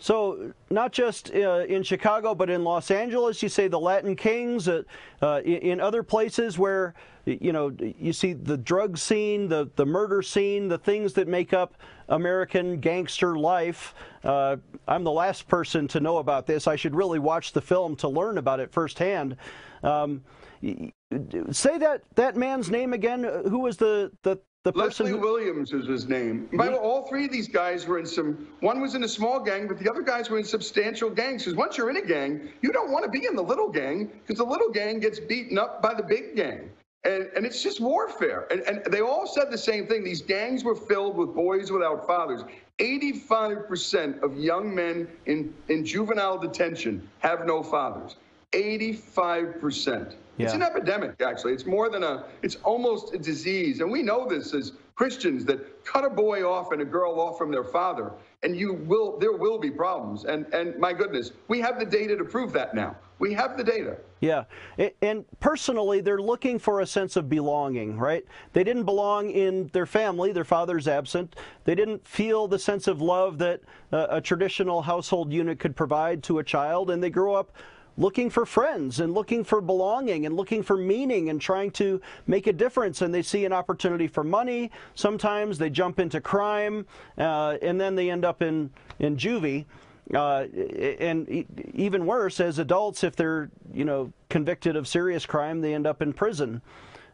So, 0.00 0.52
not 0.70 0.92
just 0.92 1.34
uh, 1.34 1.64
in 1.68 1.82
Chicago, 1.82 2.34
but 2.34 2.48
in 2.48 2.62
Los 2.62 2.90
Angeles, 2.90 3.42
you 3.42 3.48
say 3.48 3.66
the 3.66 3.80
Latin 3.80 4.14
Kings, 4.14 4.68
uh, 4.68 4.82
uh, 5.20 5.40
in 5.44 5.80
other 5.80 6.02
places 6.04 6.56
where, 6.56 6.94
you 7.26 7.52
know, 7.52 7.72
you 7.98 8.12
see 8.12 8.32
the 8.32 8.56
drug 8.56 8.96
scene, 8.96 9.48
the, 9.48 9.68
the 9.74 9.84
murder 9.84 10.22
scene, 10.22 10.68
the 10.68 10.78
things 10.78 11.12
that 11.14 11.26
make 11.26 11.52
up 11.52 11.74
American 12.08 12.78
gangster 12.78 13.36
life. 13.36 13.94
Uh, 14.22 14.56
I'm 14.86 15.02
the 15.02 15.12
last 15.12 15.48
person 15.48 15.88
to 15.88 16.00
know 16.00 16.18
about 16.18 16.46
this. 16.46 16.66
I 16.66 16.76
should 16.76 16.94
really 16.94 17.18
watch 17.18 17.52
the 17.52 17.60
film 17.60 17.96
to 17.96 18.08
learn 18.08 18.38
about 18.38 18.60
it 18.60 18.72
firsthand. 18.72 19.36
Um, 19.82 20.22
say 21.50 21.78
that, 21.78 22.02
that 22.14 22.36
man's 22.36 22.70
name 22.70 22.92
again. 22.92 23.24
Who 23.24 23.58
was 23.58 23.76
the, 23.76 24.12
the 24.22 24.38
the 24.64 24.72
person 24.72 25.06
Leslie 25.06 25.18
who... 25.18 25.24
Williams 25.24 25.72
is 25.72 25.86
his 25.86 26.08
name. 26.08 26.48
By 26.52 26.66
the 26.66 26.72
way, 26.72 26.78
all 26.78 27.06
three 27.08 27.24
of 27.24 27.32
these 27.32 27.48
guys 27.48 27.86
were 27.86 27.98
in 27.98 28.06
some. 28.06 28.48
One 28.60 28.80
was 28.80 28.94
in 28.94 29.04
a 29.04 29.08
small 29.08 29.40
gang, 29.40 29.68
but 29.68 29.78
the 29.78 29.88
other 29.88 30.02
guys 30.02 30.30
were 30.30 30.38
in 30.38 30.44
substantial 30.44 31.10
gangs. 31.10 31.44
Because 31.44 31.56
once 31.56 31.76
you're 31.76 31.90
in 31.90 31.96
a 31.96 32.04
gang, 32.04 32.48
you 32.60 32.72
don't 32.72 32.90
want 32.90 33.04
to 33.04 33.10
be 33.10 33.24
in 33.24 33.36
the 33.36 33.42
little 33.42 33.68
gang 33.68 34.06
because 34.06 34.38
the 34.38 34.44
little 34.44 34.70
gang 34.70 35.00
gets 35.00 35.20
beaten 35.20 35.58
up 35.58 35.80
by 35.80 35.94
the 35.94 36.02
big 36.02 36.36
gang. 36.36 36.70
And, 37.04 37.30
and 37.36 37.46
it's 37.46 37.62
just 37.62 37.80
warfare. 37.80 38.48
And, 38.50 38.60
and 38.62 38.92
they 38.92 39.00
all 39.00 39.26
said 39.26 39.50
the 39.50 39.58
same 39.58 39.86
thing. 39.86 40.02
These 40.02 40.22
gangs 40.22 40.64
were 40.64 40.74
filled 40.74 41.16
with 41.16 41.34
boys 41.34 41.70
without 41.70 42.06
fathers. 42.06 42.42
85% 42.80 44.22
of 44.22 44.36
young 44.36 44.74
men 44.74 45.08
in, 45.26 45.54
in 45.68 45.84
juvenile 45.84 46.38
detention 46.38 47.08
have 47.20 47.46
no 47.46 47.62
fathers. 47.62 48.16
85%. 48.52 50.14
Yeah. 50.38 50.46
It's 50.46 50.54
an 50.54 50.62
epidemic, 50.62 51.20
actually. 51.20 51.52
It's 51.52 51.66
more 51.66 51.90
than 51.90 52.04
a, 52.04 52.24
it's 52.42 52.56
almost 52.56 53.12
a 53.12 53.18
disease. 53.18 53.80
And 53.80 53.90
we 53.90 54.02
know 54.02 54.28
this 54.28 54.54
as 54.54 54.72
Christians 54.94 55.44
that 55.46 55.84
cut 55.84 56.04
a 56.04 56.10
boy 56.10 56.48
off 56.48 56.72
and 56.72 56.80
a 56.80 56.84
girl 56.84 57.20
off 57.20 57.38
from 57.38 57.50
their 57.50 57.64
father, 57.64 58.12
and 58.42 58.56
you 58.56 58.74
will, 58.74 59.18
there 59.18 59.32
will 59.32 59.58
be 59.58 59.70
problems. 59.70 60.24
And, 60.24 60.46
and 60.54 60.78
my 60.78 60.92
goodness, 60.92 61.32
we 61.48 61.60
have 61.60 61.78
the 61.78 61.84
data 61.84 62.16
to 62.16 62.24
prove 62.24 62.52
that 62.52 62.74
now. 62.74 62.96
We 63.18 63.32
have 63.34 63.56
the 63.56 63.64
data. 63.64 63.96
Yeah. 64.20 64.44
And 65.02 65.24
personally, 65.40 66.00
they're 66.00 66.22
looking 66.22 66.60
for 66.60 66.80
a 66.80 66.86
sense 66.86 67.16
of 67.16 67.28
belonging, 67.28 67.98
right? 67.98 68.24
They 68.52 68.62
didn't 68.62 68.84
belong 68.84 69.30
in 69.30 69.68
their 69.72 69.86
family. 69.86 70.30
Their 70.30 70.44
father's 70.44 70.86
absent. 70.86 71.34
They 71.64 71.74
didn't 71.74 72.06
feel 72.06 72.46
the 72.46 72.60
sense 72.60 72.86
of 72.86 73.00
love 73.00 73.38
that 73.38 73.60
uh, 73.92 74.06
a 74.10 74.20
traditional 74.20 74.82
household 74.82 75.32
unit 75.32 75.58
could 75.58 75.74
provide 75.74 76.22
to 76.24 76.38
a 76.38 76.44
child, 76.44 76.90
and 76.90 77.02
they 77.02 77.10
grew 77.10 77.34
up 77.34 77.52
looking 77.98 78.30
for 78.30 78.46
friends 78.46 79.00
and 79.00 79.12
looking 79.12 79.44
for 79.44 79.60
belonging 79.60 80.24
and 80.24 80.36
looking 80.36 80.62
for 80.62 80.76
meaning 80.76 81.28
and 81.28 81.40
trying 81.40 81.70
to 81.72 82.00
make 82.26 82.46
a 82.46 82.52
difference. 82.52 83.02
And 83.02 83.12
they 83.12 83.22
see 83.22 83.44
an 83.44 83.52
opportunity 83.52 84.06
for 84.06 84.24
money. 84.24 84.70
Sometimes 84.94 85.58
they 85.58 85.68
jump 85.68 85.98
into 85.98 86.20
crime, 86.20 86.86
uh, 87.18 87.58
and 87.60 87.78
then 87.78 87.96
they 87.96 88.08
end 88.10 88.24
up 88.24 88.40
in 88.40 88.70
in 88.98 89.16
juvie. 89.16 89.66
Uh, 90.14 90.46
and 91.00 91.28
even 91.74 92.06
worse, 92.06 92.40
as 92.40 92.58
adults, 92.58 93.04
if 93.04 93.14
they're 93.14 93.50
you 93.74 93.84
know 93.84 94.10
convicted 94.30 94.76
of 94.76 94.88
serious 94.88 95.26
crime, 95.26 95.60
they 95.60 95.74
end 95.74 95.86
up 95.86 96.00
in 96.00 96.14
prison. 96.14 96.62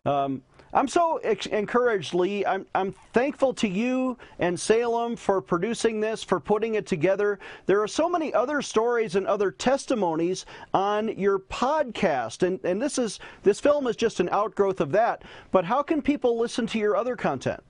Um, 0.06 0.42
I'm 0.74 0.88
so 0.88 1.18
encouraged, 1.18 2.14
Lee. 2.14 2.44
I'm, 2.44 2.66
I'm 2.74 2.92
thankful 3.12 3.54
to 3.54 3.68
you 3.68 4.18
and 4.40 4.58
Salem 4.58 5.14
for 5.14 5.40
producing 5.40 6.00
this, 6.00 6.24
for 6.24 6.40
putting 6.40 6.74
it 6.74 6.84
together. 6.84 7.38
There 7.66 7.80
are 7.80 7.86
so 7.86 8.08
many 8.08 8.34
other 8.34 8.60
stories 8.60 9.14
and 9.14 9.24
other 9.28 9.52
testimonies 9.52 10.46
on 10.74 11.16
your 11.16 11.38
podcast, 11.38 12.44
and, 12.44 12.58
and 12.64 12.82
this 12.82 12.98
is 12.98 13.20
this 13.44 13.60
film 13.60 13.86
is 13.86 13.94
just 13.94 14.18
an 14.18 14.28
outgrowth 14.30 14.80
of 14.80 14.90
that. 14.92 15.22
But 15.52 15.64
how 15.64 15.80
can 15.80 16.02
people 16.02 16.36
listen 16.36 16.66
to 16.66 16.78
your 16.78 16.96
other 16.96 17.14
content? 17.14 17.62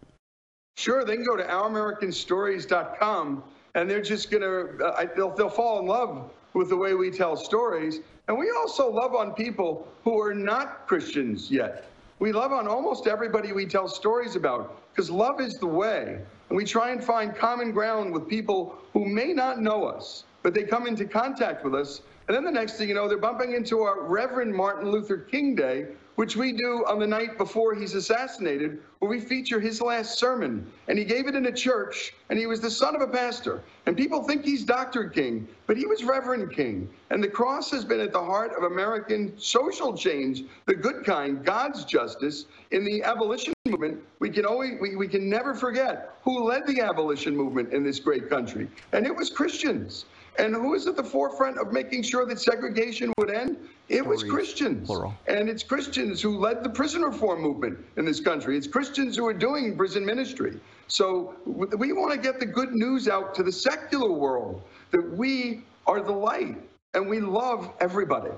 Sure, 0.79 1.05
they 1.05 1.17
can 1.17 1.27
go 1.27 1.37
to 1.37 1.45
ouramericanstories.com, 1.45 3.45
and 3.75 3.91
they're 3.91 4.01
just 4.01 4.31
gonna 4.31 4.83
uh, 4.83 5.05
they'll 5.15 5.35
they'll 5.35 5.51
fall 5.51 5.79
in 5.79 5.87
love 5.87 6.31
with 6.55 6.71
the 6.71 6.77
way 6.77 6.95
we 6.95 7.11
tell 7.11 7.37
stories. 7.37 8.01
And 8.29 8.39
we 8.39 8.51
also 8.57 8.91
love 8.91 9.15
on 9.15 9.35
people 9.35 9.87
who 10.05 10.19
are 10.19 10.33
not 10.33 10.87
Christians 10.87 11.51
yet. 11.51 11.91
We 12.25 12.33
love 12.33 12.53
on 12.53 12.67
almost 12.67 13.07
everybody 13.07 13.53
we 13.53 13.67
tell 13.67 13.87
stories 13.87 14.35
about 14.35 14.81
because 14.91 15.11
love 15.11 15.43
is 15.43 15.53
the 15.61 15.67
way. 15.67 16.19
And 16.49 16.57
we 16.57 16.65
try 16.65 16.91
and 16.91 17.05
find 17.05 17.37
common 17.37 17.71
ground 17.71 18.15
with 18.15 18.27
people 18.27 18.79
who 18.95 19.05
may 19.05 19.35
not 19.35 19.61
know 19.61 19.85
us, 19.85 20.25
but 20.43 20.55
they 20.55 20.63
come 20.63 20.87
into 20.87 21.05
contact 21.05 21.67
with 21.67 21.75
us. 21.75 22.01
And 22.27 22.35
then 22.35 22.45
the 22.45 22.51
next 22.51 22.79
thing 22.79 22.89
you 22.89 22.95
know, 22.95 23.07
they're 23.07 23.19
bumping 23.19 23.53
into 23.53 23.83
our 23.83 24.03
Reverend 24.03 24.55
Martin 24.55 24.91
Luther 24.91 25.19
King 25.19 25.55
Day, 25.55 25.89
which 26.15 26.37
we 26.37 26.53
do 26.53 26.85
on 26.87 26.99
the 26.99 27.07
night 27.07 27.37
before 27.37 27.75
he's 27.75 27.95
assassinated, 27.95 28.81
where 29.01 29.11
we 29.11 29.21
feature 29.21 29.61
his 29.61 29.83
last 29.83 30.19
sermon. 30.19 30.67
And 30.89 30.99
he 30.99 31.05
gave 31.05 31.27
it 31.27 31.35
in 31.35 31.47
a 31.47 31.53
church, 31.53 32.15
and 32.31 32.39
he 32.39 32.47
was 32.47 32.61
the 32.61 32.71
son 32.71 32.95
of 32.95 33.03
a 33.03 33.09
pastor. 33.09 33.63
And 33.85 33.95
people 33.95 34.23
think 34.23 34.43
he's 34.43 34.65
Dr. 34.65 35.09
King, 35.11 35.47
but 35.67 35.77
he 35.77 35.85
was 35.85 36.03
Reverend 36.03 36.51
King. 36.51 36.89
And 37.11 37.23
the 37.23 37.29
cross 37.29 37.71
has 37.73 37.85
been 37.85 38.01
at 38.01 38.13
the 38.13 38.25
heart 38.25 38.53
of 38.57 38.63
American 38.73 39.37
social 39.37 39.95
change, 39.95 40.45
the 40.65 40.75
good 40.75 41.05
kind, 41.05 41.45
God's 41.45 41.85
justice. 41.85 42.47
In 42.71 42.85
the 42.85 43.03
abolition 43.03 43.53
movement, 43.67 44.01
we 44.19 44.31
can 44.31 44.47
always 44.47 44.81
we, 44.81 44.97
we 44.97 45.09
can 45.09 45.29
never 45.29 45.55
forget 45.55 46.17
who 46.23 46.45
led 46.45 46.67
the 46.67 46.81
abolition 46.81 47.37
movement 47.37 47.73
in 47.73 47.83
this 47.83 47.99
great 47.99 48.31
country. 48.31 48.69
And 48.93 49.05
it 49.05 49.15
was 49.15 49.29
Christians. 49.29 50.07
And 50.39 50.55
who 50.55 50.71
was 50.71 50.87
at 50.87 50.97
the 50.97 51.05
forefront 51.05 51.59
of 51.59 51.73
making 51.73 52.03
sure 52.03 52.27
that 52.27 52.41
segregation 52.41 53.13
would 53.19 53.31
end? 53.31 53.57
It 53.89 54.05
was 54.05 54.25
Christians. 54.25 54.87
Plural. 54.87 55.15
And 55.27 55.49
it's 55.49 55.63
Christians 55.63 56.21
who 56.21 56.39
led 56.39 56.65
the 56.65 56.71
prison 56.71 57.03
reform 57.03 57.41
movement 57.41 57.79
in 57.97 58.05
this 58.05 58.21
country. 58.21 58.57
It's 58.57 58.67
Christians 58.67 59.17
who 59.17 59.27
are 59.27 59.35
doing 59.35 59.77
prison 59.77 60.05
ministry. 60.05 60.59
So 60.89 61.35
we 61.47 61.93
want 61.93 62.13
to 62.13 62.19
get 62.19 62.41
the 62.41 62.47
good 62.47 62.73
news 62.73 63.09
out 63.09 63.35
to 63.37 63.43
the 63.43 63.53
secular 63.53 64.11
world 64.11 64.63
that 64.91 65.17
we 65.17 65.63
are 65.87 66.03
the 66.03 66.13
light 66.13 66.57
and 66.95 67.09
we 67.09 67.21
love 67.21 67.73
everybody. 67.81 68.31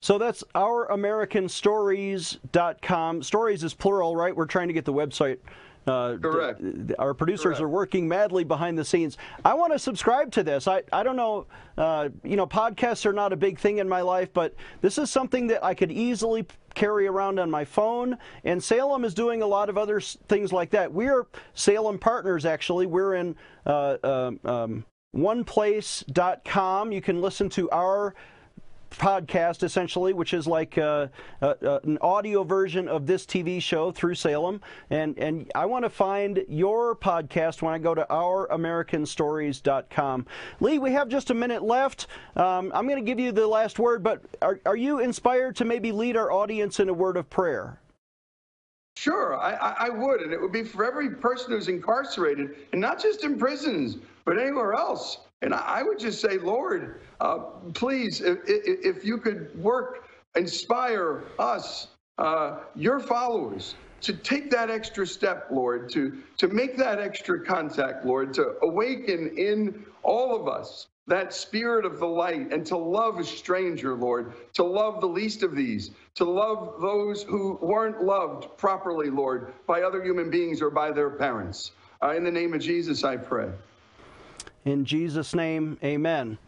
So 0.00 0.16
that's 0.16 0.44
ouramericanstories.com. 0.54 3.22
Stories 3.22 3.64
is 3.64 3.74
plural, 3.74 4.14
right? 4.14 4.34
We're 4.34 4.46
trying 4.46 4.68
to 4.68 4.74
get 4.74 4.84
the 4.84 4.92
website. 4.92 5.38
Uh, 5.88 6.18
Correct. 6.18 6.60
our 6.98 7.14
producers 7.14 7.44
Correct. 7.44 7.60
are 7.62 7.68
working 7.68 8.06
madly 8.06 8.44
behind 8.44 8.78
the 8.78 8.84
scenes. 8.84 9.16
I 9.44 9.54
want 9.54 9.72
to 9.72 9.78
subscribe 9.78 10.30
to 10.32 10.42
this. 10.42 10.68
I, 10.68 10.82
I 10.92 11.02
don't 11.02 11.16
know, 11.16 11.46
uh, 11.76 12.10
you 12.22 12.36
know, 12.36 12.46
podcasts 12.46 13.06
are 13.06 13.12
not 13.12 13.32
a 13.32 13.36
big 13.36 13.58
thing 13.58 13.78
in 13.78 13.88
my 13.88 14.02
life, 14.02 14.32
but 14.32 14.54
this 14.80 14.98
is 14.98 15.10
something 15.10 15.46
that 15.48 15.64
I 15.64 15.74
could 15.74 15.90
easily 15.90 16.46
carry 16.74 17.06
around 17.06 17.38
on 17.40 17.50
my 17.50 17.64
phone. 17.64 18.18
And 18.44 18.62
Salem 18.62 19.04
is 19.04 19.14
doing 19.14 19.42
a 19.42 19.46
lot 19.46 19.68
of 19.68 19.78
other 19.78 19.96
s- 19.96 20.16
things 20.28 20.52
like 20.52 20.70
that. 20.70 20.92
We're 20.92 21.26
Salem 21.54 21.98
partners, 21.98 22.44
actually. 22.44 22.86
We're 22.86 23.14
in 23.14 23.34
uh, 23.66 23.96
um, 24.04 24.40
um, 24.44 24.84
oneplace.com. 25.16 26.92
You 26.92 27.00
can 27.00 27.20
listen 27.20 27.48
to 27.50 27.70
our 27.70 28.14
podcast 28.90 29.62
essentially, 29.62 30.12
which 30.12 30.34
is 30.34 30.46
like 30.46 30.76
uh, 30.78 31.08
uh, 31.42 31.54
uh, 31.62 31.80
an 31.84 31.98
audio 32.00 32.44
version 32.44 32.88
of 32.88 33.06
this 33.06 33.26
TV 33.26 33.62
show 33.62 33.92
through 33.92 34.14
Salem. 34.14 34.60
And 34.90 35.18
and 35.18 35.50
I 35.54 35.66
want 35.66 35.84
to 35.84 35.90
find 35.90 36.44
your 36.48 36.96
podcast 36.96 37.60
when 37.62 37.74
I 37.74 37.78
go 37.78 37.94
to 37.94 38.06
ouramericanstories.com. 38.10 40.26
Lee, 40.60 40.78
we 40.78 40.92
have 40.92 41.08
just 41.08 41.30
a 41.30 41.34
minute 41.34 41.62
left. 41.62 42.06
Um, 42.36 42.70
I'm 42.74 42.86
going 42.86 43.04
to 43.04 43.08
give 43.08 43.20
you 43.20 43.32
the 43.32 43.46
last 43.46 43.78
word, 43.78 44.02
but 44.02 44.22
are, 44.42 44.60
are 44.66 44.76
you 44.76 45.00
inspired 45.00 45.56
to 45.56 45.64
maybe 45.64 45.92
lead 45.92 46.16
our 46.16 46.30
audience 46.32 46.80
in 46.80 46.88
a 46.88 46.94
word 46.94 47.16
of 47.16 47.30
prayer? 47.30 47.80
Sure, 48.96 49.38
I, 49.38 49.52
I, 49.52 49.86
I 49.86 49.88
would, 49.90 50.22
and 50.22 50.32
it 50.32 50.40
would 50.40 50.50
be 50.50 50.64
for 50.64 50.84
every 50.84 51.10
person 51.10 51.52
who's 51.52 51.68
incarcerated, 51.68 52.56
and 52.72 52.80
not 52.80 53.00
just 53.00 53.22
in 53.22 53.38
prisons, 53.38 53.98
but 54.24 54.38
anywhere 54.38 54.74
else. 54.74 55.18
And 55.42 55.54
I, 55.54 55.82
would 55.82 55.98
just 55.98 56.20
say, 56.20 56.38
Lord, 56.38 57.00
uh, 57.20 57.38
please, 57.74 58.20
if, 58.20 58.38
if, 58.46 58.96
if 58.96 59.04
you 59.04 59.18
could 59.18 59.56
work, 59.62 60.08
inspire 60.36 61.22
us, 61.38 61.88
uh, 62.18 62.60
your 62.74 62.98
followers, 62.98 63.76
to 64.00 64.12
take 64.12 64.50
that 64.50 64.70
extra 64.70 65.06
step, 65.06 65.48
Lord, 65.50 65.90
to 65.90 66.18
to 66.38 66.48
make 66.48 66.76
that 66.76 67.00
extra 67.00 67.44
contact, 67.44 68.04
Lord, 68.04 68.32
to 68.34 68.54
awaken 68.62 69.36
in 69.36 69.84
all 70.02 70.40
of 70.40 70.48
us 70.48 70.86
that 71.08 71.32
spirit 71.32 71.86
of 71.86 71.98
the 71.98 72.06
light 72.06 72.52
and 72.52 72.64
to 72.66 72.76
love 72.76 73.18
a 73.18 73.24
stranger, 73.24 73.94
Lord, 73.94 74.34
to 74.52 74.62
love 74.62 75.00
the 75.00 75.08
least 75.08 75.42
of 75.42 75.56
these, 75.56 75.90
to 76.14 76.24
love 76.24 76.74
those 76.80 77.22
who 77.22 77.58
weren't 77.62 78.04
loved 78.04 78.56
properly, 78.58 79.08
Lord, 79.08 79.54
by 79.66 79.82
other 79.82 80.04
human 80.04 80.30
beings 80.30 80.60
or 80.60 80.70
by 80.70 80.92
their 80.92 81.10
parents. 81.10 81.72
Uh, 82.02 82.14
in 82.14 82.24
the 82.24 82.30
name 82.30 82.52
of 82.52 82.60
Jesus, 82.60 83.04
I 83.04 83.16
pray. 83.16 83.48
In 84.64 84.84
Jesus' 84.84 85.34
name, 85.34 85.78
amen. 85.82 86.38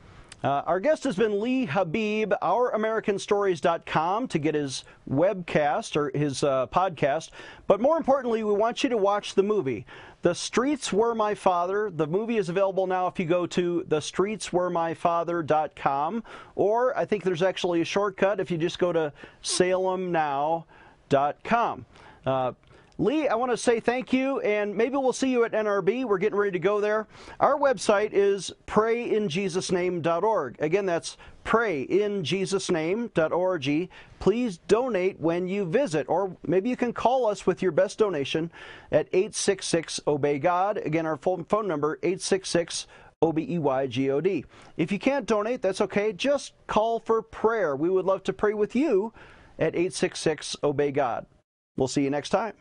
Uh, 0.43 0.63
our 0.65 0.81
guest 0.81 1.05
has 1.05 1.17
been 1.17 1.39
Lee 1.39 1.67
Habeeb, 1.67 2.33
ouramericanstories.com 2.41 4.29
to 4.29 4.39
get 4.39 4.55
his 4.55 4.85
webcast 5.09 5.97
or 5.97 6.11
his 6.17 6.43
uh, 6.43 6.67
podcast. 6.69 7.29
But 7.67 7.83
more 7.83 7.99
importantly, 7.99 8.43
we 8.43 8.55
want 8.55 8.83
you 8.83 8.89
to 8.89 8.97
watch 8.97 9.35
the 9.35 9.43
movie. 9.43 9.85
The 10.23 10.35
Streets 10.35 10.95
Were 10.95 11.15
My 11.15 11.35
Father. 11.35 11.91
The 11.91 12.07
movie 12.07 12.39
is 12.39 12.49
available 12.49 12.87
now 12.87 13.07
if 13.07 13.19
you 13.19 13.27
go 13.27 13.47
to 13.49 13.85
thestreetsweremyfather.com, 13.89 16.25
or 16.55 16.97
I 16.97 17.05
think 17.05 17.23
there's 17.23 17.43
actually 17.43 17.83
a 17.83 17.87
shortcut 17.87 18.41
if 18.41 18.51
you 18.51 18.57
just 18.57 18.79
go 18.79 18.93
to 18.93 19.13
salemnow.com. 19.43 20.65
Uh, 22.27 22.53
Lee, 23.01 23.27
I 23.29 23.35
want 23.35 23.51
to 23.51 23.57
say 23.57 23.81
thank 23.81 24.13
you, 24.13 24.41
and 24.41 24.77
maybe 24.77 24.99
we'll 24.99 25.15
see 25.15 25.31
you 25.31 25.43
at 25.45 25.53
NRB. 25.53 26.05
We're 26.05 26.19
getting 26.19 26.39
ready 26.39 26.51
to 26.51 26.59
go 26.59 26.83
there. 26.83 27.07
Our 27.41 27.59
website 27.59 28.11
is 28.13 28.53
prayinjesusname.org. 28.67 30.57
Again, 30.61 30.85
that's 30.85 31.17
prayinjesusname.org. 31.47 33.89
Please 34.19 34.59
donate 34.69 35.19
when 35.19 35.49
you 35.49 35.65
visit, 35.65 36.11
or 36.11 36.37
maybe 36.47 36.69
you 36.69 36.77
can 36.77 36.93
call 36.93 37.25
us 37.25 37.47
with 37.47 37.63
your 37.63 37.73
best 37.73 37.97
donation 37.97 38.53
at 38.93 39.09
866 39.15 40.01
Obey 40.07 40.39
God. 40.39 40.77
Again, 40.77 41.07
our 41.07 41.17
phone 41.17 41.67
number 41.67 41.99
866 42.03 42.87
O 43.23 43.33
B 43.33 43.47
E 43.49 43.59
Y 43.59 43.87
G 43.87 44.11
O 44.11 44.21
D. 44.21 44.45
If 44.77 44.93
you 44.93 44.99
can't 44.99 45.25
donate, 45.25 45.63
that's 45.63 45.81
okay. 45.81 46.13
Just 46.13 46.53
call 46.67 47.01
for 47.01 47.23
prayer. 47.23 47.75
We 47.75 47.89
would 47.89 48.05
love 48.05 48.25
to 48.25 48.35
pray 48.35 48.53
with 48.53 48.77
you 48.77 49.15
at 49.59 49.75
866 49.75 50.57
Obey 50.63 50.93
God. 50.93 51.25
We'll 51.79 51.89
see 51.89 52.05
you 52.05 52.11
next 52.11 52.29
time. 52.29 52.53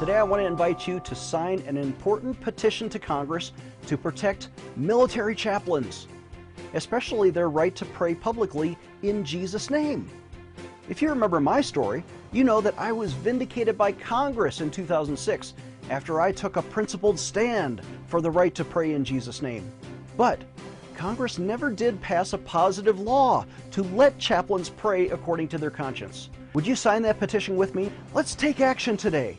Today, 0.00 0.16
I 0.16 0.22
want 0.22 0.40
to 0.40 0.46
invite 0.46 0.88
you 0.88 0.98
to 1.00 1.14
sign 1.14 1.58
an 1.66 1.76
important 1.76 2.40
petition 2.40 2.88
to 2.88 2.98
Congress 2.98 3.52
to 3.86 3.98
protect 3.98 4.48
military 4.74 5.34
chaplains, 5.34 6.08
especially 6.72 7.28
their 7.28 7.50
right 7.50 7.76
to 7.76 7.84
pray 7.84 8.14
publicly 8.14 8.78
in 9.02 9.22
Jesus' 9.22 9.68
name. 9.68 10.08
If 10.88 11.02
you 11.02 11.10
remember 11.10 11.38
my 11.38 11.60
story, 11.60 12.02
you 12.32 12.44
know 12.44 12.62
that 12.62 12.78
I 12.78 12.92
was 12.92 13.12
vindicated 13.12 13.76
by 13.76 13.92
Congress 13.92 14.62
in 14.62 14.70
2006 14.70 15.52
after 15.90 16.18
I 16.18 16.32
took 16.32 16.56
a 16.56 16.62
principled 16.62 17.18
stand 17.18 17.82
for 18.06 18.22
the 18.22 18.30
right 18.30 18.54
to 18.54 18.64
pray 18.64 18.94
in 18.94 19.04
Jesus' 19.04 19.42
name. 19.42 19.70
But 20.16 20.40
Congress 20.94 21.38
never 21.38 21.70
did 21.70 22.00
pass 22.00 22.32
a 22.32 22.38
positive 22.38 23.00
law 23.00 23.44
to 23.72 23.82
let 23.82 24.18
chaplains 24.18 24.70
pray 24.70 25.10
according 25.10 25.48
to 25.48 25.58
their 25.58 25.68
conscience. 25.68 26.30
Would 26.54 26.66
you 26.66 26.74
sign 26.74 27.02
that 27.02 27.18
petition 27.18 27.54
with 27.54 27.74
me? 27.74 27.92
Let's 28.14 28.34
take 28.34 28.60
action 28.60 28.96
today. 28.96 29.38